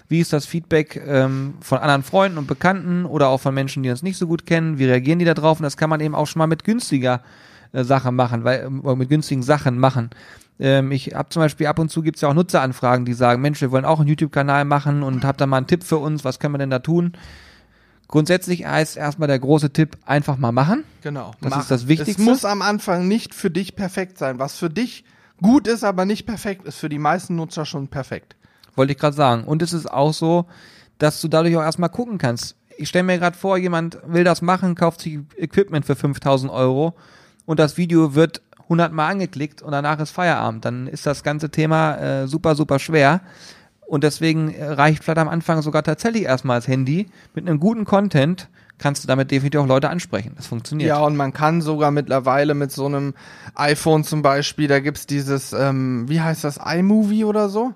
[0.08, 3.90] wie ist das Feedback ähm, von anderen Freunden und Bekannten oder auch von Menschen, die
[3.90, 6.14] uns nicht so gut kennen, wie reagieren die da drauf und das kann man eben
[6.14, 7.20] auch schon mal mit günstiger
[7.72, 10.08] äh, Sache machen, weil äh, mit günstigen Sachen machen.
[10.58, 13.60] Ähm, ich habe zum Beispiel ab und zu gibt's ja auch Nutzeranfragen, die sagen, Mensch,
[13.60, 16.38] wir wollen auch einen YouTube-Kanal machen und habt da mal einen Tipp für uns, was
[16.38, 17.12] können wir denn da tun?
[18.06, 20.84] Grundsätzlich heißt erstmal der große Tipp, einfach mal machen.
[21.02, 21.32] Genau.
[21.42, 21.60] Das machen.
[21.60, 22.22] ist das Wichtigste.
[22.22, 24.38] Es muss am Anfang nicht für dich perfekt sein.
[24.38, 25.04] Was für dich
[25.42, 28.36] gut ist, aber nicht perfekt ist für die meisten Nutzer schon perfekt.
[28.74, 29.44] Wollte ich gerade sagen.
[29.44, 30.46] Und es ist auch so,
[30.98, 32.56] dass du dadurch auch erstmal gucken kannst.
[32.76, 36.94] Ich stelle mir gerade vor, jemand will das machen, kauft sich Equipment für 5000 Euro
[37.44, 40.64] und das Video wird 100 Mal angeklickt und danach ist Feierabend.
[40.64, 43.22] Dann ist das ganze Thema äh, super, super schwer.
[43.86, 48.48] Und deswegen reicht vielleicht am Anfang sogar tatsächlich erstmal das Handy mit einem guten Content,
[48.78, 50.32] kannst du damit definitiv auch Leute ansprechen.
[50.36, 50.88] Das funktioniert.
[50.88, 53.14] Ja, und man kann sogar mittlerweile mit so einem
[53.54, 57.74] iPhone zum Beispiel, da gibt's dieses, ähm, wie heißt das, iMovie oder so?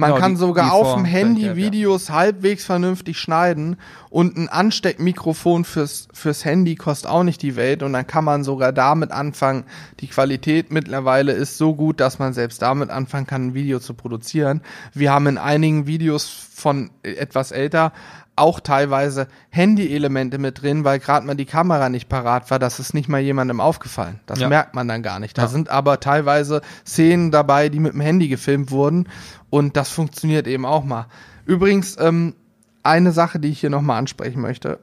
[0.00, 2.14] Man genau, kann die, sogar die auf dem Handy ja, Videos ja.
[2.14, 3.76] halbwegs vernünftig schneiden
[4.08, 8.42] und ein Ansteckmikrofon fürs, fürs Handy kostet auch nicht die Welt und dann kann man
[8.42, 9.64] sogar damit anfangen.
[10.00, 13.92] Die Qualität mittlerweile ist so gut, dass man selbst damit anfangen kann, ein Video zu
[13.92, 14.62] produzieren.
[14.94, 17.92] Wir haben in einigen Videos von etwas älter
[18.40, 22.58] auch teilweise Handy-Elemente mit drin, weil gerade mal die Kamera nicht parat war.
[22.58, 24.18] Das ist nicht mal jemandem aufgefallen.
[24.26, 24.48] Das ja.
[24.48, 25.38] merkt man dann gar nicht.
[25.38, 25.48] Da ja.
[25.48, 29.08] sind aber teilweise Szenen dabei, die mit dem Handy gefilmt wurden
[29.50, 31.06] und das funktioniert eben auch mal.
[31.44, 32.34] Übrigens, ähm,
[32.82, 34.78] eine Sache, die ich hier nochmal ansprechen möchte.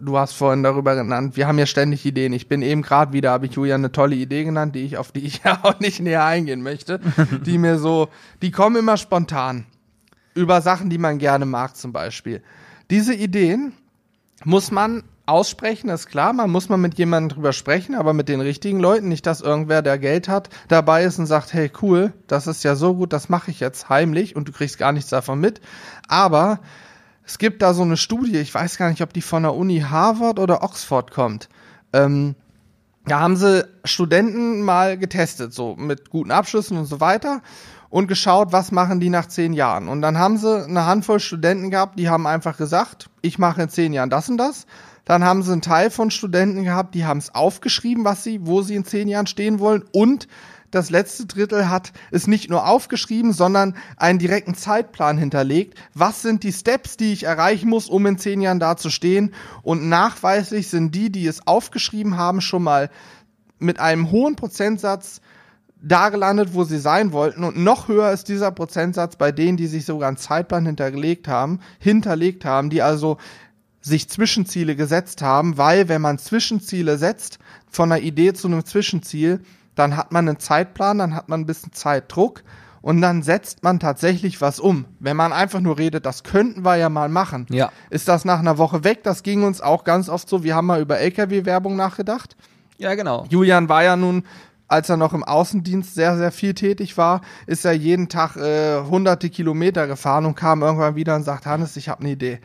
[0.00, 2.32] Du hast vorhin darüber genannt, wir haben ja ständig Ideen.
[2.32, 5.12] Ich bin eben gerade wieder, habe ich Julian eine tolle Idee genannt, die ich, auf
[5.12, 7.00] die ich ja auch nicht näher eingehen möchte.
[7.46, 8.08] die mir so,
[8.42, 9.66] die kommen immer spontan.
[10.34, 12.42] Über Sachen, die man gerne mag, zum Beispiel.
[12.90, 13.72] Diese Ideen
[14.44, 16.32] muss man aussprechen, ist klar.
[16.32, 19.08] Man muss mal mit jemandem drüber sprechen, aber mit den richtigen Leuten.
[19.08, 22.74] Nicht, dass irgendwer, der Geld hat, dabei ist und sagt, hey, cool, das ist ja
[22.76, 25.60] so gut, das mache ich jetzt heimlich und du kriegst gar nichts davon mit.
[26.08, 26.60] Aber
[27.26, 29.80] es gibt da so eine Studie, ich weiß gar nicht, ob die von der Uni
[29.80, 31.50] Harvard oder Oxford kommt.
[31.92, 32.34] Ähm,
[33.04, 37.42] da haben sie Studenten mal getestet, so mit guten Abschlüssen und so weiter
[37.90, 39.88] und geschaut, was machen die nach zehn Jahren.
[39.88, 43.68] Und dann haben sie eine Handvoll Studenten gehabt, die haben einfach gesagt, ich mache in
[43.68, 44.66] zehn Jahren das und das.
[45.04, 48.60] Dann haben sie einen Teil von Studenten gehabt, die haben es aufgeschrieben, was sie, wo
[48.60, 49.84] sie in zehn Jahren stehen wollen.
[49.90, 50.28] Und
[50.70, 55.78] das letzte Drittel hat es nicht nur aufgeschrieben, sondern einen direkten Zeitplan hinterlegt.
[55.94, 59.32] Was sind die Steps, die ich erreichen muss, um in zehn Jahren da zu stehen?
[59.62, 62.90] Und nachweislich sind die, die es aufgeschrieben haben, schon mal
[63.58, 65.22] mit einem hohen Prozentsatz
[65.80, 67.44] da gelandet, wo sie sein wollten.
[67.44, 71.60] Und noch höher ist dieser Prozentsatz bei denen, die sich sogar einen Zeitplan hinterlegt haben,
[71.78, 73.18] hinterlegt haben, die also
[73.80, 77.38] sich Zwischenziele gesetzt haben, weil wenn man Zwischenziele setzt,
[77.70, 79.40] von einer Idee zu einem Zwischenziel,
[79.74, 82.42] dann hat man einen Zeitplan, dann hat man ein bisschen Zeitdruck
[82.82, 84.84] und dann setzt man tatsächlich was um.
[84.98, 87.70] Wenn man einfach nur redet, das könnten wir ja mal machen, Ja.
[87.90, 89.04] ist das nach einer Woche weg.
[89.04, 90.42] Das ging uns auch ganz oft so.
[90.42, 92.36] Wir haben mal über LKW-Werbung nachgedacht.
[92.78, 93.26] Ja, genau.
[93.28, 94.24] Julian war ja nun,
[94.68, 98.82] als er noch im Außendienst sehr, sehr viel tätig war, ist er jeden Tag äh,
[98.82, 102.40] hunderte Kilometer gefahren und kam irgendwann wieder und sagt, Hannes, ich habe eine Idee.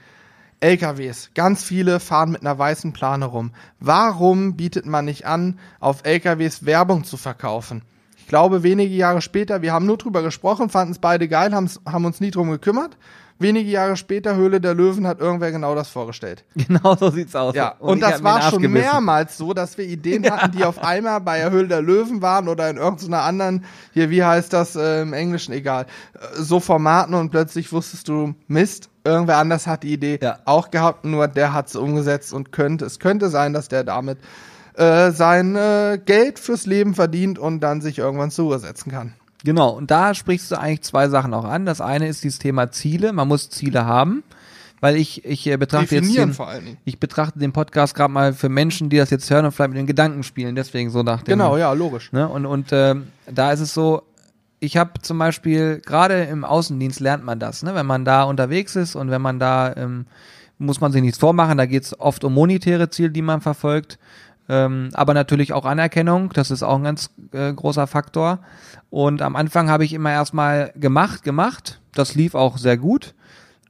[0.61, 3.51] LKWs, ganz viele fahren mit einer weißen Plane rum.
[3.81, 7.81] Warum bietet man nicht an, auf LKWs Werbung zu verkaufen?
[8.17, 12.05] Ich glaube, wenige Jahre später, wir haben nur drüber gesprochen, fanden es beide geil, haben
[12.05, 12.97] uns nie drum gekümmert.
[13.43, 16.43] Wenige Jahre später, Höhle der Löwen, hat irgendwer genau das vorgestellt.
[16.55, 17.53] Genau so sieht's aus.
[17.53, 18.85] Ja, und, hab das war schon gebissen.
[18.85, 22.47] mehrmals so, dass wir Ideen hatten, die auf einmal bei der Höhle der Löwen waren
[22.47, 27.13] oder in irgendeiner anderen, hier, wie heißt das äh, im Englischen, egal, äh, so Formaten
[27.13, 30.37] und plötzlich wusstest du, Mist, irgendwer anders hat die Idee Ja.
[30.45, 34.17] auch gehabt, nur der hat sie umgesetzt und könnte, es könnte sein, dass der damit
[34.75, 39.13] äh, sein äh, Geld fürs Leben verdient und dann sich irgendwann zur Ruhe setzen kann.
[39.43, 41.65] Genau, und da sprichst du eigentlich zwei Sachen auch an.
[41.65, 43.11] Das eine ist dieses Thema Ziele.
[43.11, 44.23] Man muss Ziele haben,
[44.79, 46.77] weil ich, ich äh, betrachte jetzt Definieren den, vor allen Dingen.
[46.85, 49.79] ich betrachte den Podcast gerade mal für Menschen, die das jetzt hören und vielleicht mit
[49.79, 50.55] den Gedanken spielen.
[50.55, 51.33] Deswegen so nach dem.
[51.33, 52.13] Genau, ja, logisch.
[52.13, 52.27] Ne?
[52.27, 54.03] Und, und ähm, da ist es so,
[54.61, 57.75] ich habe zum Beispiel, gerade im Außendienst lernt man das, ne?
[57.75, 60.05] wenn man da unterwegs ist und wenn man da, ähm,
[60.57, 63.99] muss man sich nichts vormachen, da geht es oft um monetäre Ziele, die man verfolgt,
[64.49, 68.39] ähm, aber natürlich auch Anerkennung, das ist auch ein ganz äh, großer Faktor.
[68.89, 73.13] Und am Anfang habe ich immer erstmal gemacht, gemacht, das lief auch sehr gut.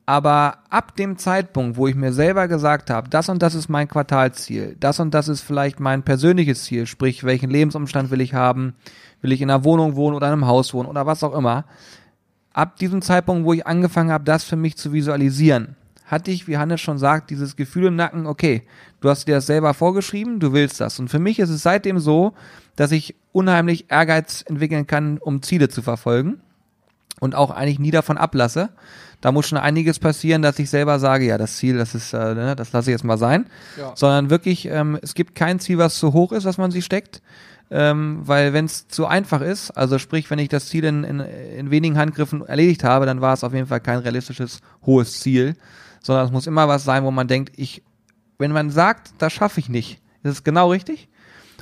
[0.05, 3.87] Aber ab dem Zeitpunkt, wo ich mir selber gesagt habe, das und das ist mein
[3.87, 8.75] Quartalsziel, das und das ist vielleicht mein persönliches Ziel, sprich, welchen Lebensumstand will ich haben,
[9.21, 11.63] will ich in einer Wohnung wohnen oder in einem Haus wohnen oder was auch immer.
[12.51, 16.57] Ab diesem Zeitpunkt, wo ich angefangen habe, das für mich zu visualisieren, hatte ich, wie
[16.57, 18.63] Hannes schon sagt, dieses Gefühl im Nacken, okay,
[19.01, 20.99] du hast dir das selber vorgeschrieben, du willst das.
[20.99, 22.33] Und für mich ist es seitdem so,
[22.75, 26.41] dass ich unheimlich Ehrgeiz entwickeln kann, um Ziele zu verfolgen
[27.19, 28.69] und auch eigentlich nie davon ablasse.
[29.21, 32.33] Da muss schon einiges passieren, dass ich selber sage, ja, das Ziel, das ist, äh,
[32.33, 33.45] ne, das lasse ich jetzt mal sein.
[33.77, 33.93] Ja.
[33.95, 37.21] Sondern wirklich, ähm, es gibt kein Ziel, was zu hoch ist, was man sich steckt.
[37.71, 41.21] Ähm, weil wenn es zu einfach ist, also sprich, wenn ich das Ziel in, in,
[41.21, 45.55] in wenigen Handgriffen erledigt habe, dann war es auf jeden Fall kein realistisches hohes Ziel,
[46.03, 47.81] sondern es muss immer was sein, wo man denkt, ich,
[48.37, 51.07] wenn man sagt, das schaffe ich nicht, ist es genau richtig.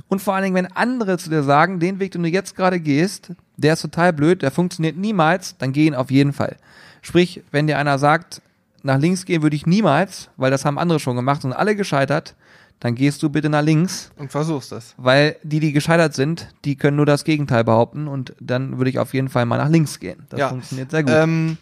[0.09, 2.79] Und vor allen Dingen, wenn andere zu dir sagen, den Weg, den du jetzt gerade
[2.81, 6.57] gehst, der ist total blöd, der funktioniert niemals, dann geh ihn auf jeden Fall.
[7.01, 8.41] Sprich, wenn dir einer sagt,
[8.83, 12.35] nach links gehen würde ich niemals, weil das haben andere schon gemacht und alle gescheitert,
[12.79, 14.95] dann gehst du bitte nach links, Und versuchst es.
[14.97, 18.97] weil die, die gescheitert sind, die können nur das Gegenteil behaupten und dann würde ich
[18.97, 20.25] auf jeden Fall mal nach links gehen.
[20.29, 20.49] Das Ja.
[20.49, 21.13] funktioniert sehr gut.
[21.15, 21.57] Ähm,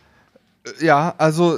[0.79, 1.57] ja, also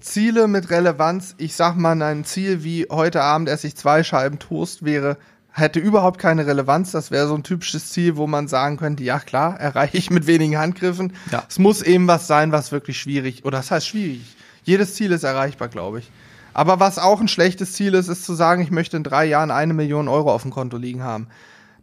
[0.00, 1.34] Ziele mit Relevanz.
[1.38, 5.16] Ich sag mal, ein Ziel wie heute Abend esse ich zwei Scheiben Toast wäre,
[5.50, 6.92] hätte überhaupt keine Relevanz.
[6.92, 10.26] Das wäre so ein typisches Ziel, wo man sagen könnte, ja klar, erreiche ich mit
[10.26, 11.12] wenigen Handgriffen.
[11.30, 11.44] Ja.
[11.48, 14.36] Es muss eben was sein, was wirklich schwierig, oder das heißt schwierig.
[14.62, 16.10] Jedes Ziel ist erreichbar, glaube ich.
[16.52, 19.50] Aber was auch ein schlechtes Ziel ist, ist zu sagen, ich möchte in drei Jahren
[19.50, 21.28] eine Million Euro auf dem Konto liegen haben.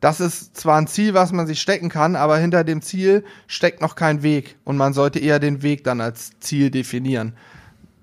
[0.06, 3.82] Das ist zwar ein Ziel, was man sich stecken kann, aber hinter dem Ziel steckt
[3.82, 4.56] noch kein Weg.
[4.64, 7.34] Und man sollte eher den Weg dann als Ziel definieren.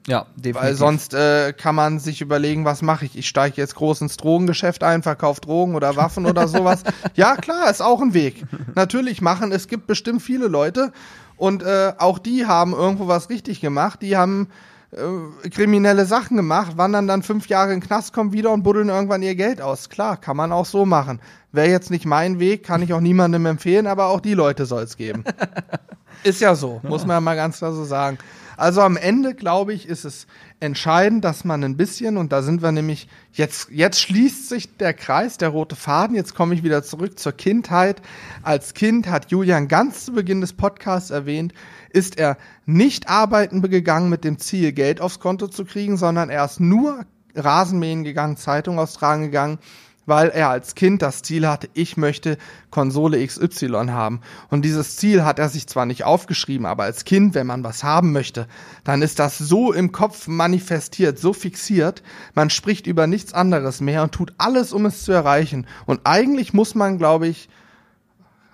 [0.09, 0.61] ja, definitiv.
[0.61, 3.17] Weil sonst äh, kann man sich überlegen, was mache ich?
[3.17, 6.83] Ich steige jetzt groß ins Drogengeschäft ein, verkaufe Drogen oder Waffen oder sowas.
[7.15, 8.47] ja, klar, ist auch ein Weg.
[8.75, 10.91] Natürlich machen, es gibt bestimmt viele Leute
[11.37, 14.03] und äh, auch die haben irgendwo was richtig gemacht.
[14.03, 14.49] Die haben
[14.93, 18.91] äh, kriminelle Sachen gemacht, wandern dann fünf Jahre in den Knast, kommen wieder und buddeln
[18.91, 19.89] irgendwann ihr Geld aus.
[19.89, 21.21] Klar, kann man auch so machen.
[21.51, 24.83] Wäre jetzt nicht mein Weg, kann ich auch niemandem empfehlen, aber auch die Leute soll
[24.83, 25.25] es geben.
[26.25, 28.19] Ist ja so, muss man ja mal ganz klar so sagen.
[28.57, 30.27] Also am Ende, glaube ich, ist es
[30.61, 34.95] entscheidend, dass man ein bisschen, und da sind wir nämlich, jetzt, jetzt schließt sich der
[34.95, 38.03] Kreis, der rote Faden, jetzt komme ich wieder zurück zur Kindheit.
[38.43, 41.55] Als Kind hat Julian ganz zu Beginn des Podcasts erwähnt,
[41.91, 46.45] ist er nicht arbeiten gegangen mit dem Ziel, Geld aufs Konto zu kriegen, sondern er
[46.45, 47.05] ist nur
[47.35, 49.59] Rasenmähen gegangen, Zeitung austragen gegangen,
[50.07, 52.39] weil er als Kind das Ziel hatte, ich möchte
[52.71, 54.21] Konsole XY haben.
[54.51, 57.85] Und dieses Ziel hat er sich zwar nicht aufgeschrieben, aber als Kind, wenn man was
[57.85, 58.47] haben möchte,
[58.85, 62.03] dann ist das so im Kopf manifestiert, so fixiert,
[62.35, 65.67] man spricht über nichts anderes mehr und tut alles, um es zu erreichen.
[65.87, 67.49] Und eigentlich muss man, glaube ich,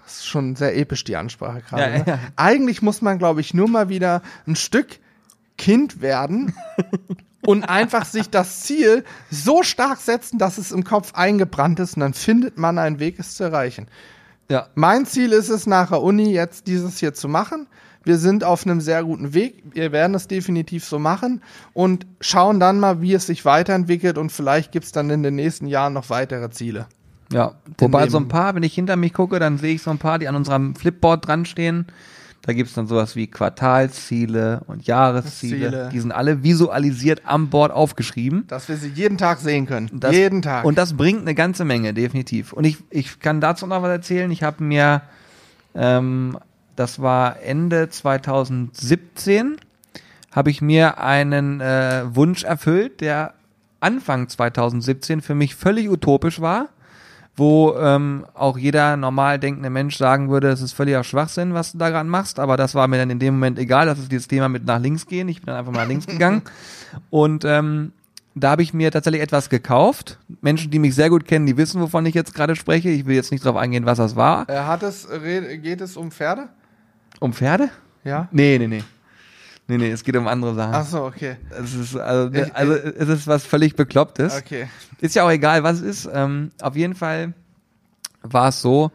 [0.05, 1.83] das ist schon sehr episch, die Ansprache gerade.
[1.83, 2.05] Ja, ne?
[2.07, 2.19] ja.
[2.37, 5.01] Eigentlich muss man, glaube ich, nur mal wieder ein Stück
[5.59, 6.55] Kind werden
[7.47, 12.01] und einfach sich das Ziel so stark setzen, dass es im Kopf eingebrannt ist und
[12.01, 13.87] dann findet man einen Weg, es zu erreichen.
[14.51, 17.67] ja, Mein Ziel ist es, nach der Uni jetzt dieses hier zu machen.
[18.05, 19.63] Wir sind auf einem sehr guten Weg.
[19.73, 21.43] Wir werden es definitiv so machen
[21.75, 25.35] und schauen dann mal, wie es sich weiterentwickelt und vielleicht gibt es dann in den
[25.35, 26.87] nächsten Jahren noch weitere Ziele.
[27.31, 29.99] Ja, wobei so ein paar, wenn ich hinter mich gucke, dann sehe ich so ein
[29.99, 31.87] paar, die an unserem Flipboard dran stehen.
[32.49, 35.69] Da gibt's dann sowas wie Quartalsziele und Jahresziele.
[35.69, 35.89] Ziele.
[35.93, 38.47] Die sind alle visualisiert am Board aufgeschrieben.
[38.49, 39.91] Dass wir sie jeden Tag sehen können.
[39.93, 40.65] Das, jeden Tag.
[40.65, 42.55] Und das bringt eine ganze Menge, definitiv.
[42.55, 44.31] Und ich, ich kann dazu noch was erzählen.
[44.31, 45.03] Ich habe mir,
[45.75, 46.39] ähm,
[46.75, 49.59] das war Ende 2017,
[50.33, 53.35] habe ich mir einen äh, Wunsch erfüllt, der
[53.81, 56.71] Anfang 2017 für mich völlig utopisch war,
[57.39, 61.79] wo ähm, auch jeder normal denkende Mensch sagen würde, es ist völliger Schwachsinn, was du
[61.79, 64.29] da gerade machst, aber das war mir dann in dem Moment egal, das ist dieses
[64.29, 66.43] Thema mit nach links gehen, ich bin dann einfach mal nach links gegangen
[67.11, 67.93] und ähm,
[68.35, 70.19] da habe ich mir tatsächlich etwas gekauft.
[70.41, 72.89] Menschen, die mich sehr gut kennen, die wissen, wovon ich jetzt gerade spreche.
[72.89, 74.49] Ich will jetzt nicht darauf eingehen, was das war.
[74.49, 75.09] Äh, hat es,
[75.63, 76.49] geht es um Pferde?
[77.21, 77.71] Um Pferde?
[78.05, 78.29] Ja.
[78.31, 78.85] Nee, nee, nee.
[79.69, 80.75] Nee, nee, es geht um andere Sachen.
[80.75, 81.37] Ach so, okay.
[81.63, 84.35] Es ist, also, Ich- also es ist was völlig Beklopptes.
[84.39, 84.67] Okay.
[85.01, 86.11] Ist ja auch egal, was es ist.
[86.13, 87.35] Ähm, auf jeden Fall
[88.23, 88.91] war es so,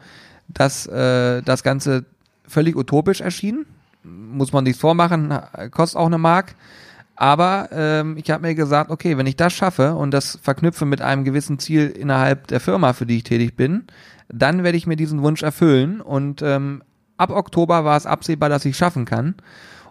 [0.48, 2.06] dass äh, das Ganze
[2.48, 3.66] völlig utopisch erschien.
[4.04, 5.34] Muss man nichts vormachen,
[5.72, 6.56] kostet auch eine Mark.
[7.16, 11.00] Aber ähm, ich habe mir gesagt, okay, wenn ich das schaffe und das verknüpfe mit
[11.02, 13.84] einem gewissen Ziel innerhalb der Firma, für die ich tätig bin,
[14.28, 16.02] dann werde ich mir diesen Wunsch erfüllen.
[16.02, 16.82] Und ähm,
[17.18, 19.36] ab Oktober war es absehbar, dass ich schaffen kann.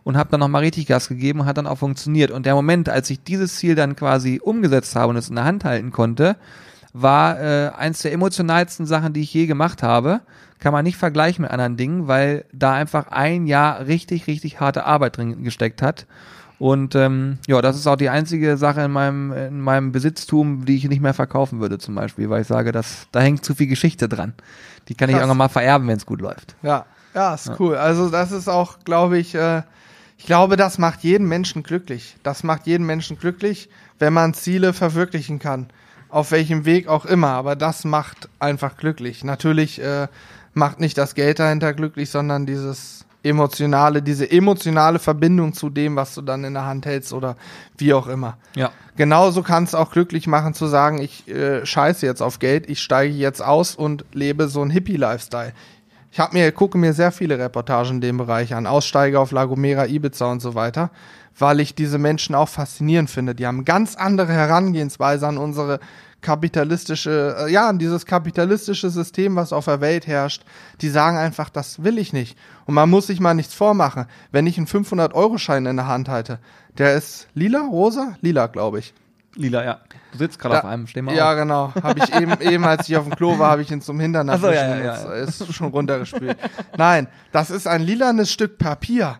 [0.05, 2.33] Und habe dann nochmal richtig Gas gegeben und hat dann auch funktioniert.
[2.33, 5.45] Und der Moment, als ich dieses Ziel dann quasi umgesetzt habe und es in der
[5.45, 6.37] Hand halten konnte,
[6.93, 10.21] war äh, eins der emotionalsten Sachen, die ich je gemacht habe.
[10.59, 14.85] Kann man nicht vergleichen mit anderen Dingen, weil da einfach ein Jahr richtig, richtig harte
[14.85, 16.07] Arbeit drin gesteckt hat.
[16.59, 20.77] Und ähm, ja, das ist auch die einzige Sache in meinem, in meinem Besitztum, die
[20.77, 23.67] ich nicht mehr verkaufen würde, zum Beispiel, weil ich sage, dass, da hängt zu viel
[23.67, 24.33] Geschichte dran.
[24.89, 25.23] Die kann ich Krass.
[25.23, 26.55] irgendwann mal vererben, wenn es gut läuft.
[26.63, 27.75] Ja, ja, ist cool.
[27.75, 29.63] Also das ist auch, glaube ich, äh,
[30.23, 32.15] ich glaube, das macht jeden Menschen glücklich.
[32.23, 35.67] Das macht jeden Menschen glücklich, wenn man Ziele verwirklichen kann.
[36.11, 37.31] Auf welchem Weg auch immer.
[37.31, 39.25] Aber das macht einfach glücklich.
[39.25, 40.07] Natürlich äh,
[40.55, 46.15] macht nicht das Geld dahinter glücklich, sondern dieses emotionale, diese emotionale Verbindung zu dem, was
[46.15, 47.35] du dann in der Hand hältst oder
[47.77, 48.37] wie auch immer.
[48.55, 48.71] Ja.
[48.95, 52.81] Genauso kann es auch glücklich machen zu sagen, ich äh, scheiße jetzt auf Geld, ich
[52.81, 55.53] steige jetzt aus und lebe so einen Hippie-Lifestyle.
[56.15, 59.47] Ich hab mir, gucke mir sehr viele Reportagen in dem Bereich an, Aussteiger auf La
[59.47, 60.91] Gomera, Ibiza und so weiter,
[61.39, 63.35] weil ich diese Menschen auch faszinierend finde.
[63.35, 65.81] Die haben ganz andere Herangehensweise an unsere
[66.21, 70.45] kapitalistische, äh, ja, an dieses kapitalistische System, was auf der Welt herrscht.
[70.83, 72.37] Die sagen einfach, das will ich nicht.
[72.67, 74.05] Und man muss sich mal nichts vormachen.
[74.31, 76.41] Wenn ich einen 500-Euro-Schein in der Hand halte,
[76.77, 78.19] der ist lila, rosa?
[78.21, 78.93] Lila, glaube ich.
[79.35, 79.81] Lila, ja.
[80.13, 81.37] Du sitzt gerade auf einem, steh mal Ja, auf.
[81.39, 81.73] genau.
[81.83, 84.29] Habe ich eben, eben, als ich auf dem Klo war, habe ich ihn zum Hintern
[84.29, 85.17] Ach so, ja, ja, ja.
[85.17, 86.37] Jetzt Ist schon runtergespült.
[86.77, 89.19] Nein, das ist ein lilanes Stück Papier.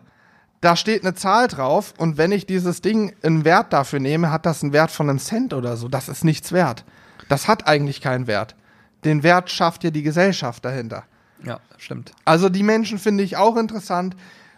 [0.61, 4.45] Da steht eine Zahl drauf und wenn ich dieses Ding einen Wert dafür nehme, hat
[4.45, 5.89] das einen Wert von einem Cent oder so.
[5.89, 6.85] Das ist nichts wert.
[7.27, 8.55] Das hat eigentlich keinen Wert.
[9.03, 11.03] Den Wert schafft ja die Gesellschaft dahinter.
[11.43, 12.11] Ja, stimmt.
[12.23, 14.15] Also die Menschen finde ich auch interessant.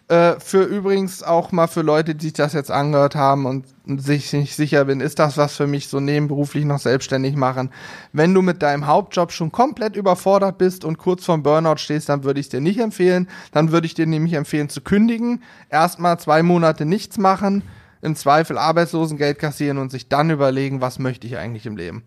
[0.08, 3.66] Äh, für übrigens auch mal für Leute, die sich das jetzt angehört haben und
[4.00, 7.70] sich nicht sicher bin, ist das was für mich so nebenberuflich noch selbstständig machen.
[8.12, 12.22] Wenn du mit deinem Hauptjob schon komplett überfordert bist und kurz vorm Burnout stehst, dann
[12.22, 13.28] würde ich es dir nicht empfehlen.
[13.50, 17.62] Dann würde ich dir nämlich empfehlen zu kündigen, erstmal zwei Monate nichts machen,
[18.00, 22.04] im Zweifel Arbeitslosengeld kassieren und sich dann überlegen, was möchte ich eigentlich im Leben.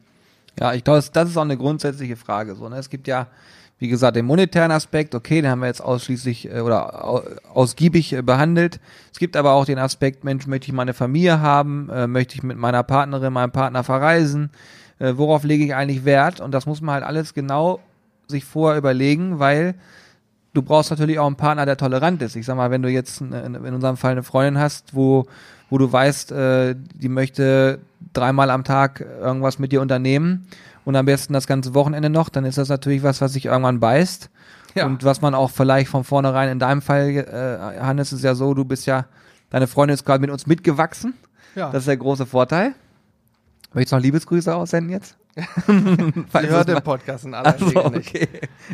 [0.57, 2.55] Ja, ich glaube, das- das ist auch eine grundsätzliche Frage.
[2.55, 2.77] So, ne?
[2.77, 3.27] Es gibt ja,
[3.79, 8.13] wie gesagt, den monetären Aspekt, okay, den haben wir jetzt ausschließlich äh, oder au, ausgiebig
[8.13, 8.79] äh, behandelt.
[9.11, 12.43] Es gibt aber auch den Aspekt, Mensch, möchte ich meine Familie haben, äh, möchte ich
[12.43, 14.51] mit meiner Partnerin, meinem Partner verreisen,
[14.99, 16.41] äh, worauf lege ich eigentlich Wert?
[16.41, 17.79] Und das muss man halt alles genau
[18.27, 19.75] sich vorher überlegen, weil
[20.53, 22.35] du brauchst natürlich auch einen Partner, der tolerant ist.
[22.35, 25.25] Ich sag mal, wenn du jetzt äh, in unserem Fall eine Freundin hast, wo,
[25.69, 27.79] wo du weißt, äh, die möchte
[28.11, 30.47] dreimal am Tag irgendwas mit dir unternehmen
[30.89, 33.79] und am besten das ganze Wochenende noch, dann ist das natürlich was, was sich irgendwann
[33.79, 34.31] beißt.
[34.73, 34.87] Ja.
[34.87, 38.55] Und was man auch vielleicht von vornherein, in deinem Fall, äh, Hannes, ist ja so,
[38.55, 39.05] du bist ja,
[39.51, 41.13] deine Freundin ist gerade mit uns mitgewachsen.
[41.53, 42.73] Ja, Das ist der große Vorteil.
[43.71, 45.15] Möchtest du noch Liebesgrüße aussenden jetzt?
[45.67, 48.09] sie hört den Podcast in aller Achso, Regel nicht.
[48.09, 48.27] okay.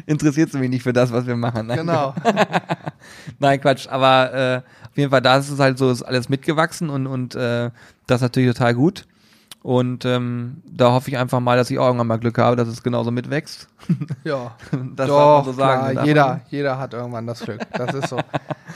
[0.06, 1.68] Interessiert sie mich nicht für das, was wir machen.
[1.68, 2.16] Nein, Genau.
[3.40, 3.88] Nein, Quatsch.
[3.90, 4.58] Aber äh,
[4.90, 7.72] auf jeden Fall, da ist es halt so, ist alles mitgewachsen und, und äh,
[8.08, 9.06] das ist natürlich total gut.
[9.66, 12.68] Und ähm, da hoffe ich einfach mal, dass ich auch irgendwann mal Glück habe, dass
[12.68, 13.68] es genauso mitwächst.
[14.24, 14.56] Ja.
[14.96, 15.92] Das Doch, so sagen.
[15.94, 17.62] klar, jeder, man- jeder hat irgendwann das Glück.
[17.74, 18.20] Das ist so.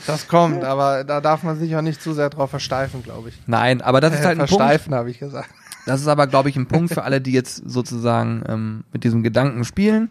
[0.08, 3.38] Das kommt, aber da darf man sich auch nicht zu sehr drauf versteifen, glaube ich.
[3.46, 4.50] Nein, aber das ist halt ein Punkt.
[4.62, 5.48] versteifen, habe ich gesagt.
[5.86, 9.22] Das ist aber, glaube ich, ein Punkt für alle, die jetzt sozusagen ähm, mit diesem
[9.22, 10.10] Gedanken spielen.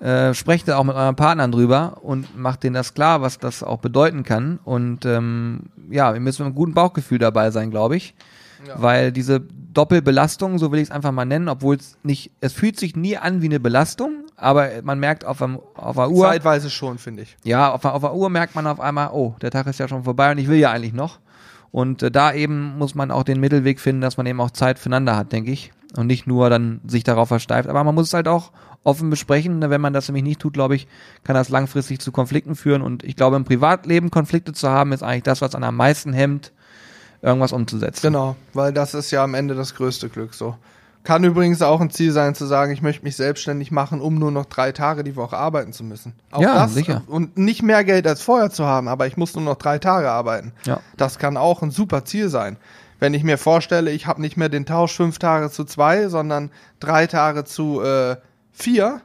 [0.00, 3.62] äh, sprecht da auch mit euren Partnern drüber und macht denen das klar, was das
[3.62, 4.58] auch bedeuten kann.
[4.64, 5.60] Und ähm,
[5.90, 8.14] ja, wir müssen mit einem guten Bauchgefühl dabei sein, glaube ich.
[8.66, 8.80] Ja.
[8.80, 12.78] Weil diese Doppelbelastung, so will ich es einfach mal nennen, obwohl es nicht, es fühlt
[12.78, 16.70] sich nie an wie eine Belastung, aber man merkt auf, dem, auf der Uhr, Zeitweise
[16.70, 17.36] schon, finde ich.
[17.44, 19.88] ja, auf, der- auf der Uhr merkt man auf einmal, oh, der Tag ist ja
[19.88, 21.18] schon vorbei und ich will ja eigentlich noch.
[21.70, 24.78] Und äh, da eben muss man auch den Mittelweg finden, dass man eben auch Zeit
[24.78, 25.72] füreinander hat, denke ich.
[25.96, 27.68] Und nicht nur dann sich darauf versteift.
[27.68, 28.52] Aber man muss es halt auch
[28.84, 29.58] offen besprechen.
[29.58, 29.70] ne?
[29.70, 30.86] Wenn man das nämlich nicht tut, glaube ich,
[31.24, 32.82] kann das langfristig zu Konflikten führen.
[32.82, 36.12] Und ich glaube, im Privatleben Konflikte zu haben, ist eigentlich das, was einen am meisten
[36.12, 36.52] hemmt,
[37.22, 38.02] irgendwas umzusetzen.
[38.02, 40.56] Genau, weil das ist ja am Ende das größte Glück so.
[41.04, 44.30] Kann übrigens auch ein Ziel sein, zu sagen, ich möchte mich selbstständig machen, um nur
[44.30, 46.14] noch drei Tage die Woche arbeiten zu müssen.
[46.30, 47.02] Auch Ja, das sicher.
[47.08, 50.10] Und nicht mehr Geld als vorher zu haben, aber ich muss nur noch drei Tage
[50.10, 50.52] arbeiten.
[50.64, 50.78] Ja.
[50.96, 52.56] Das kann auch ein super Ziel sein.
[53.00, 56.52] Wenn ich mir vorstelle, ich habe nicht mehr den Tausch fünf Tage zu zwei, sondern
[56.78, 58.16] drei Tage zu äh,
[58.52, 59.00] vier,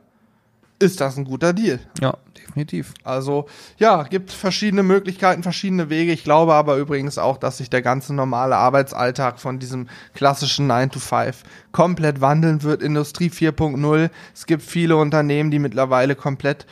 [0.79, 1.79] ist das ein guter Deal.
[2.01, 2.93] Ja, definitiv.
[3.03, 3.47] Also
[3.77, 6.11] ja, gibt verschiedene Möglichkeiten, verschiedene Wege.
[6.11, 10.91] Ich glaube aber übrigens auch, dass sich der ganze normale Arbeitsalltag von diesem klassischen 9
[10.91, 12.81] to 5 komplett wandeln wird.
[12.81, 14.09] Industrie 4.0.
[14.33, 16.67] Es gibt viele Unternehmen, die mittlerweile komplett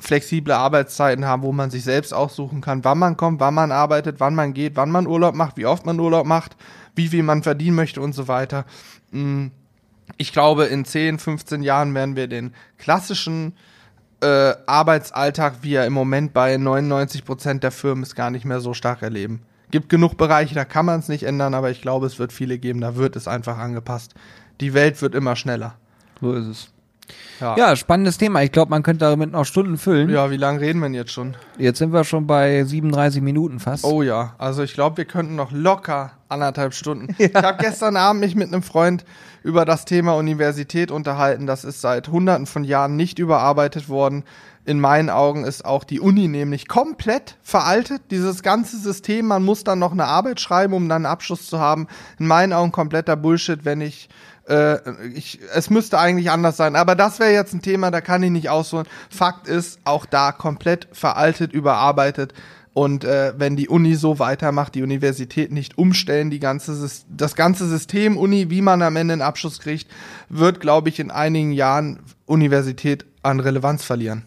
[0.00, 4.18] flexible Arbeitszeiten haben, wo man sich selbst aussuchen kann, wann man kommt, wann man arbeitet,
[4.18, 6.56] wann man geht, wann man Urlaub macht, wie oft man Urlaub macht,
[6.96, 8.64] wie viel man verdienen möchte und so weiter.
[9.12, 9.48] Mm,
[10.16, 13.54] Ich glaube, in 10, 15 Jahren werden wir den klassischen
[14.22, 18.60] äh, Arbeitsalltag, wie er im Moment bei 99 Prozent der Firmen ist, gar nicht mehr
[18.60, 19.42] so stark erleben.
[19.70, 22.58] Gibt genug Bereiche, da kann man es nicht ändern, aber ich glaube, es wird viele
[22.58, 24.14] geben, da wird es einfach angepasst.
[24.60, 25.74] Die Welt wird immer schneller.
[26.20, 26.72] So ist es.
[27.40, 28.42] Ja, Ja, spannendes Thema.
[28.42, 30.08] Ich glaube, man könnte damit noch Stunden füllen.
[30.10, 31.36] ja wie lange reden wir denn jetzt schon?
[31.58, 33.84] Jetzt sind wir schon bei 37 Minuten fast.
[33.84, 37.14] Oh ja, also ich glaube, wir könnten noch locker anderthalb Stunden.
[37.18, 39.04] Ich habe gestern Abend mich mit einem Freund
[39.42, 41.46] über das Thema Universität unterhalten.
[41.46, 44.24] Das ist seit hunderten von Jahren nicht überarbeitet worden.
[44.64, 48.00] In meinen Augen ist auch die Uni nämlich komplett veraltet.
[48.12, 51.58] Dieses ganze System, man muss dann noch eine Arbeit schreiben, um dann einen Abschluss zu
[51.58, 51.88] haben.
[52.20, 54.08] In meinen Augen kompletter Bullshit, wenn ich
[54.48, 54.78] äh,
[55.14, 58.30] ich, es müsste eigentlich anders sein, aber das wäre jetzt ein Thema, da kann ich
[58.30, 58.86] nicht ausholen.
[59.10, 62.34] Fakt ist, auch da komplett veraltet, überarbeitet.
[62.74, 67.68] Und äh, wenn die Uni so weitermacht, die Universität nicht umstellen, die ganze, das ganze
[67.68, 69.90] System Uni, wie man am Ende einen Abschluss kriegt,
[70.30, 74.24] wird, glaube ich, in einigen Jahren Universität an Relevanz verlieren.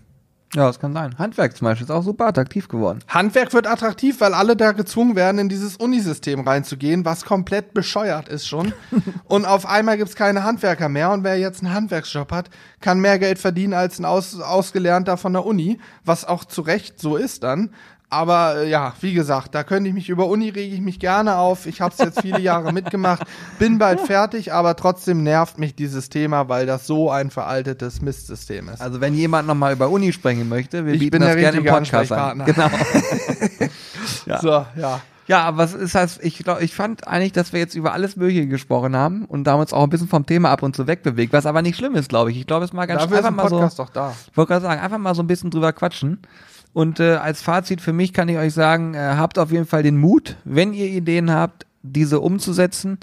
[0.56, 1.18] Ja, das kann sein.
[1.18, 2.99] Handwerk zum Beispiel ist auch super attraktiv geworden.
[3.10, 8.30] Handwerk wird attraktiv, weil alle da gezwungen werden, in dieses Unisystem reinzugehen, was komplett bescheuert
[8.30, 8.72] ist schon.
[9.26, 11.12] und auf einmal gibt's keine Handwerker mehr.
[11.12, 12.49] Und wer jetzt einen Handwerksjob hat,
[12.80, 17.01] kann mehr Geld verdienen als ein Aus Ausgelernter von der Uni, was auch zu Recht
[17.01, 17.72] so ist dann.
[18.10, 21.38] Aber äh, ja, wie gesagt, da könnte ich mich über Uni rege ich mich gerne
[21.38, 21.66] auf.
[21.66, 23.24] Ich habe es jetzt viele Jahre mitgemacht,
[23.58, 28.70] bin bald fertig, aber trotzdem nervt mich dieses Thema, weil das so ein veraltetes Mistsystem
[28.70, 28.82] ist.
[28.82, 31.66] Also wenn jemand nochmal über Uni sprechen möchte, wir Ich bieten bin das gerne im
[31.66, 32.43] Podcast an.
[32.45, 32.70] Genau.
[34.28, 34.39] ja.
[34.39, 35.01] So, ja.
[35.28, 36.20] ja, aber was ist das?
[36.20, 39.56] Ich glaube, ich fand eigentlich, dass wir jetzt über alles Mögliche gesprochen haben und da
[39.56, 42.10] uns auch ein bisschen vom Thema ab und zu wegbewegt, was aber nicht schlimm ist,
[42.10, 42.38] glaube ich.
[42.38, 43.56] Ich glaube, es mal ganz Dafür ist einfach ein mal so.
[43.56, 44.14] Podcast doch da.
[44.30, 46.20] Ich wollte gerade sagen, einfach mal so ein bisschen drüber quatschen.
[46.76, 49.82] Und äh, als Fazit für mich kann ich euch sagen, äh, habt auf jeden Fall
[49.82, 52.97] den Mut, wenn ihr Ideen habt, diese umzusetzen.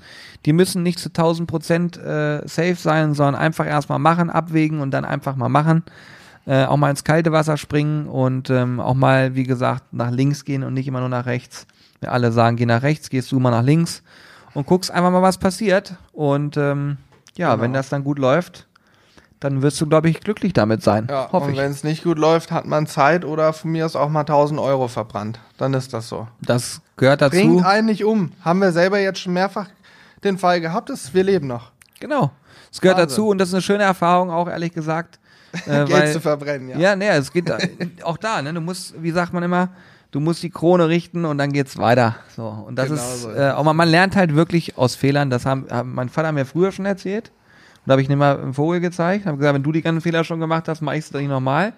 [0.44, 4.90] Die müssen nicht zu 1000 Prozent äh, safe sein, sondern einfach erstmal machen, abwägen und
[4.90, 5.84] dann einfach mal machen.
[6.44, 10.44] Äh, auch mal ins kalte Wasser springen und ähm, auch mal, wie gesagt, nach links
[10.44, 11.66] gehen und nicht immer nur nach rechts.
[12.00, 14.02] Wir alle sagen, geh nach rechts, gehst du mal nach links
[14.52, 15.94] und guckst einfach mal, was passiert.
[16.12, 16.98] Und ähm,
[17.38, 17.62] ja, Genau.
[17.62, 18.66] wenn das dann gut läuft,
[19.42, 21.06] dann wirst du, glaube ich, glücklich damit sein.
[21.10, 23.96] Ja, Hoffe und wenn es nicht gut läuft, hat man Zeit oder von mir aus
[23.96, 25.40] auch mal 1000 Euro verbrannt.
[25.58, 26.28] Dann ist das so.
[26.40, 27.36] Das gehört dazu.
[27.36, 28.32] Bringt einen nicht um.
[28.42, 29.66] Haben wir selber jetzt schon mehrfach
[30.24, 31.72] den Fall gehabt, ist, wir leben noch.
[32.00, 32.30] Genau.
[32.70, 33.08] Es gehört Wahnsinn.
[33.08, 35.18] dazu und das ist eine schöne Erfahrung, auch ehrlich gesagt.
[35.66, 36.78] Äh, Geld weil, zu verbrennen, ja.
[36.78, 37.52] ja, nee, es geht
[38.04, 38.54] auch da, ne?
[38.54, 39.68] Du musst, wie sagt man immer,
[40.10, 42.16] du musst die Krone richten und dann geht's weiter.
[42.34, 42.46] So.
[42.46, 45.28] Und das Genau ist, so äh, auch man, man lernt halt wirklich aus Fehlern.
[45.28, 47.32] Das haben, haben mein Vater mir früher schon erzählt.
[47.86, 50.24] Da habe ich ihm mal einen Vogel gezeigt, habe gesagt, wenn du die ganzen Fehler
[50.24, 51.72] schon gemacht hast, mach ich es nicht nochmal.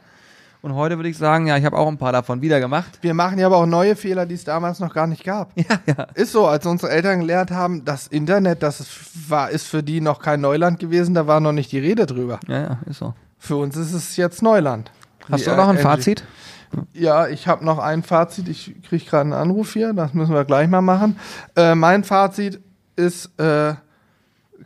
[0.65, 2.99] Und heute würde ich sagen, ja, ich habe auch ein paar davon wieder gemacht.
[3.03, 5.53] Wir machen ja aber auch neue Fehler, die es damals noch gar nicht gab.
[5.57, 6.07] Ja, ja.
[6.15, 10.01] Ist so, als unsere Eltern gelernt haben, das Internet, das ist, war, ist für die
[10.01, 12.41] noch kein Neuland gewesen, da war noch nicht die Rede drüber.
[12.49, 13.13] Ja, ja, ist so.
[13.39, 14.91] Für uns ist es jetzt Neuland.
[15.31, 16.25] Hast Die, du auch noch ein äh, Fazit?
[16.95, 18.49] Ja, ich habe noch ein Fazit.
[18.49, 21.19] Ich kriege gerade einen Anruf hier, das müssen wir gleich mal machen.
[21.57, 22.61] Äh, mein Fazit
[22.97, 23.75] ist äh,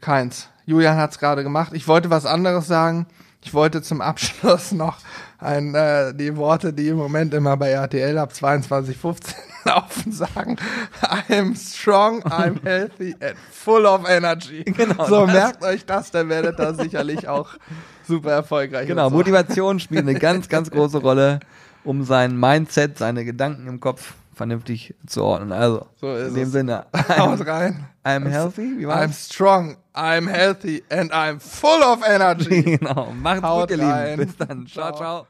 [0.01, 0.49] keins.
[0.69, 1.73] Julian hat es gerade gemacht.
[1.73, 3.07] Ich wollte was anderes sagen.
[3.43, 4.99] Ich wollte zum Abschluss noch
[5.39, 10.57] ein, äh, die Worte, die im Moment immer bei RTL ab 22.15 Laufen sagen,
[11.03, 14.65] I'm strong, I'm healthy and full of energy.
[14.65, 17.55] Genau, so, das- merkt euch das, dann werdet ihr sicherlich auch
[18.07, 18.87] super erfolgreich.
[18.89, 19.17] Genau, so.
[19.17, 21.41] Motivation spielt eine ganz, ganz große Rolle,
[21.83, 25.53] um sein Mindset, seine Gedanken im Kopf vernünftig zu ordnen.
[25.53, 26.53] Also, So in dem es.
[26.53, 26.87] Sinne,
[27.19, 27.87] Haut I'm, rein.
[28.05, 29.25] I'm healthy, wie I'm war's?
[29.27, 32.63] strong, I'm healthy and I'm full of energy.
[32.79, 33.85] genau, macht's Haut gut, ihr.
[33.85, 34.27] Lieben.
[34.27, 34.67] Bis dann.
[34.67, 34.93] ciao.
[34.93, 34.97] Ciao.
[34.97, 35.27] ciao.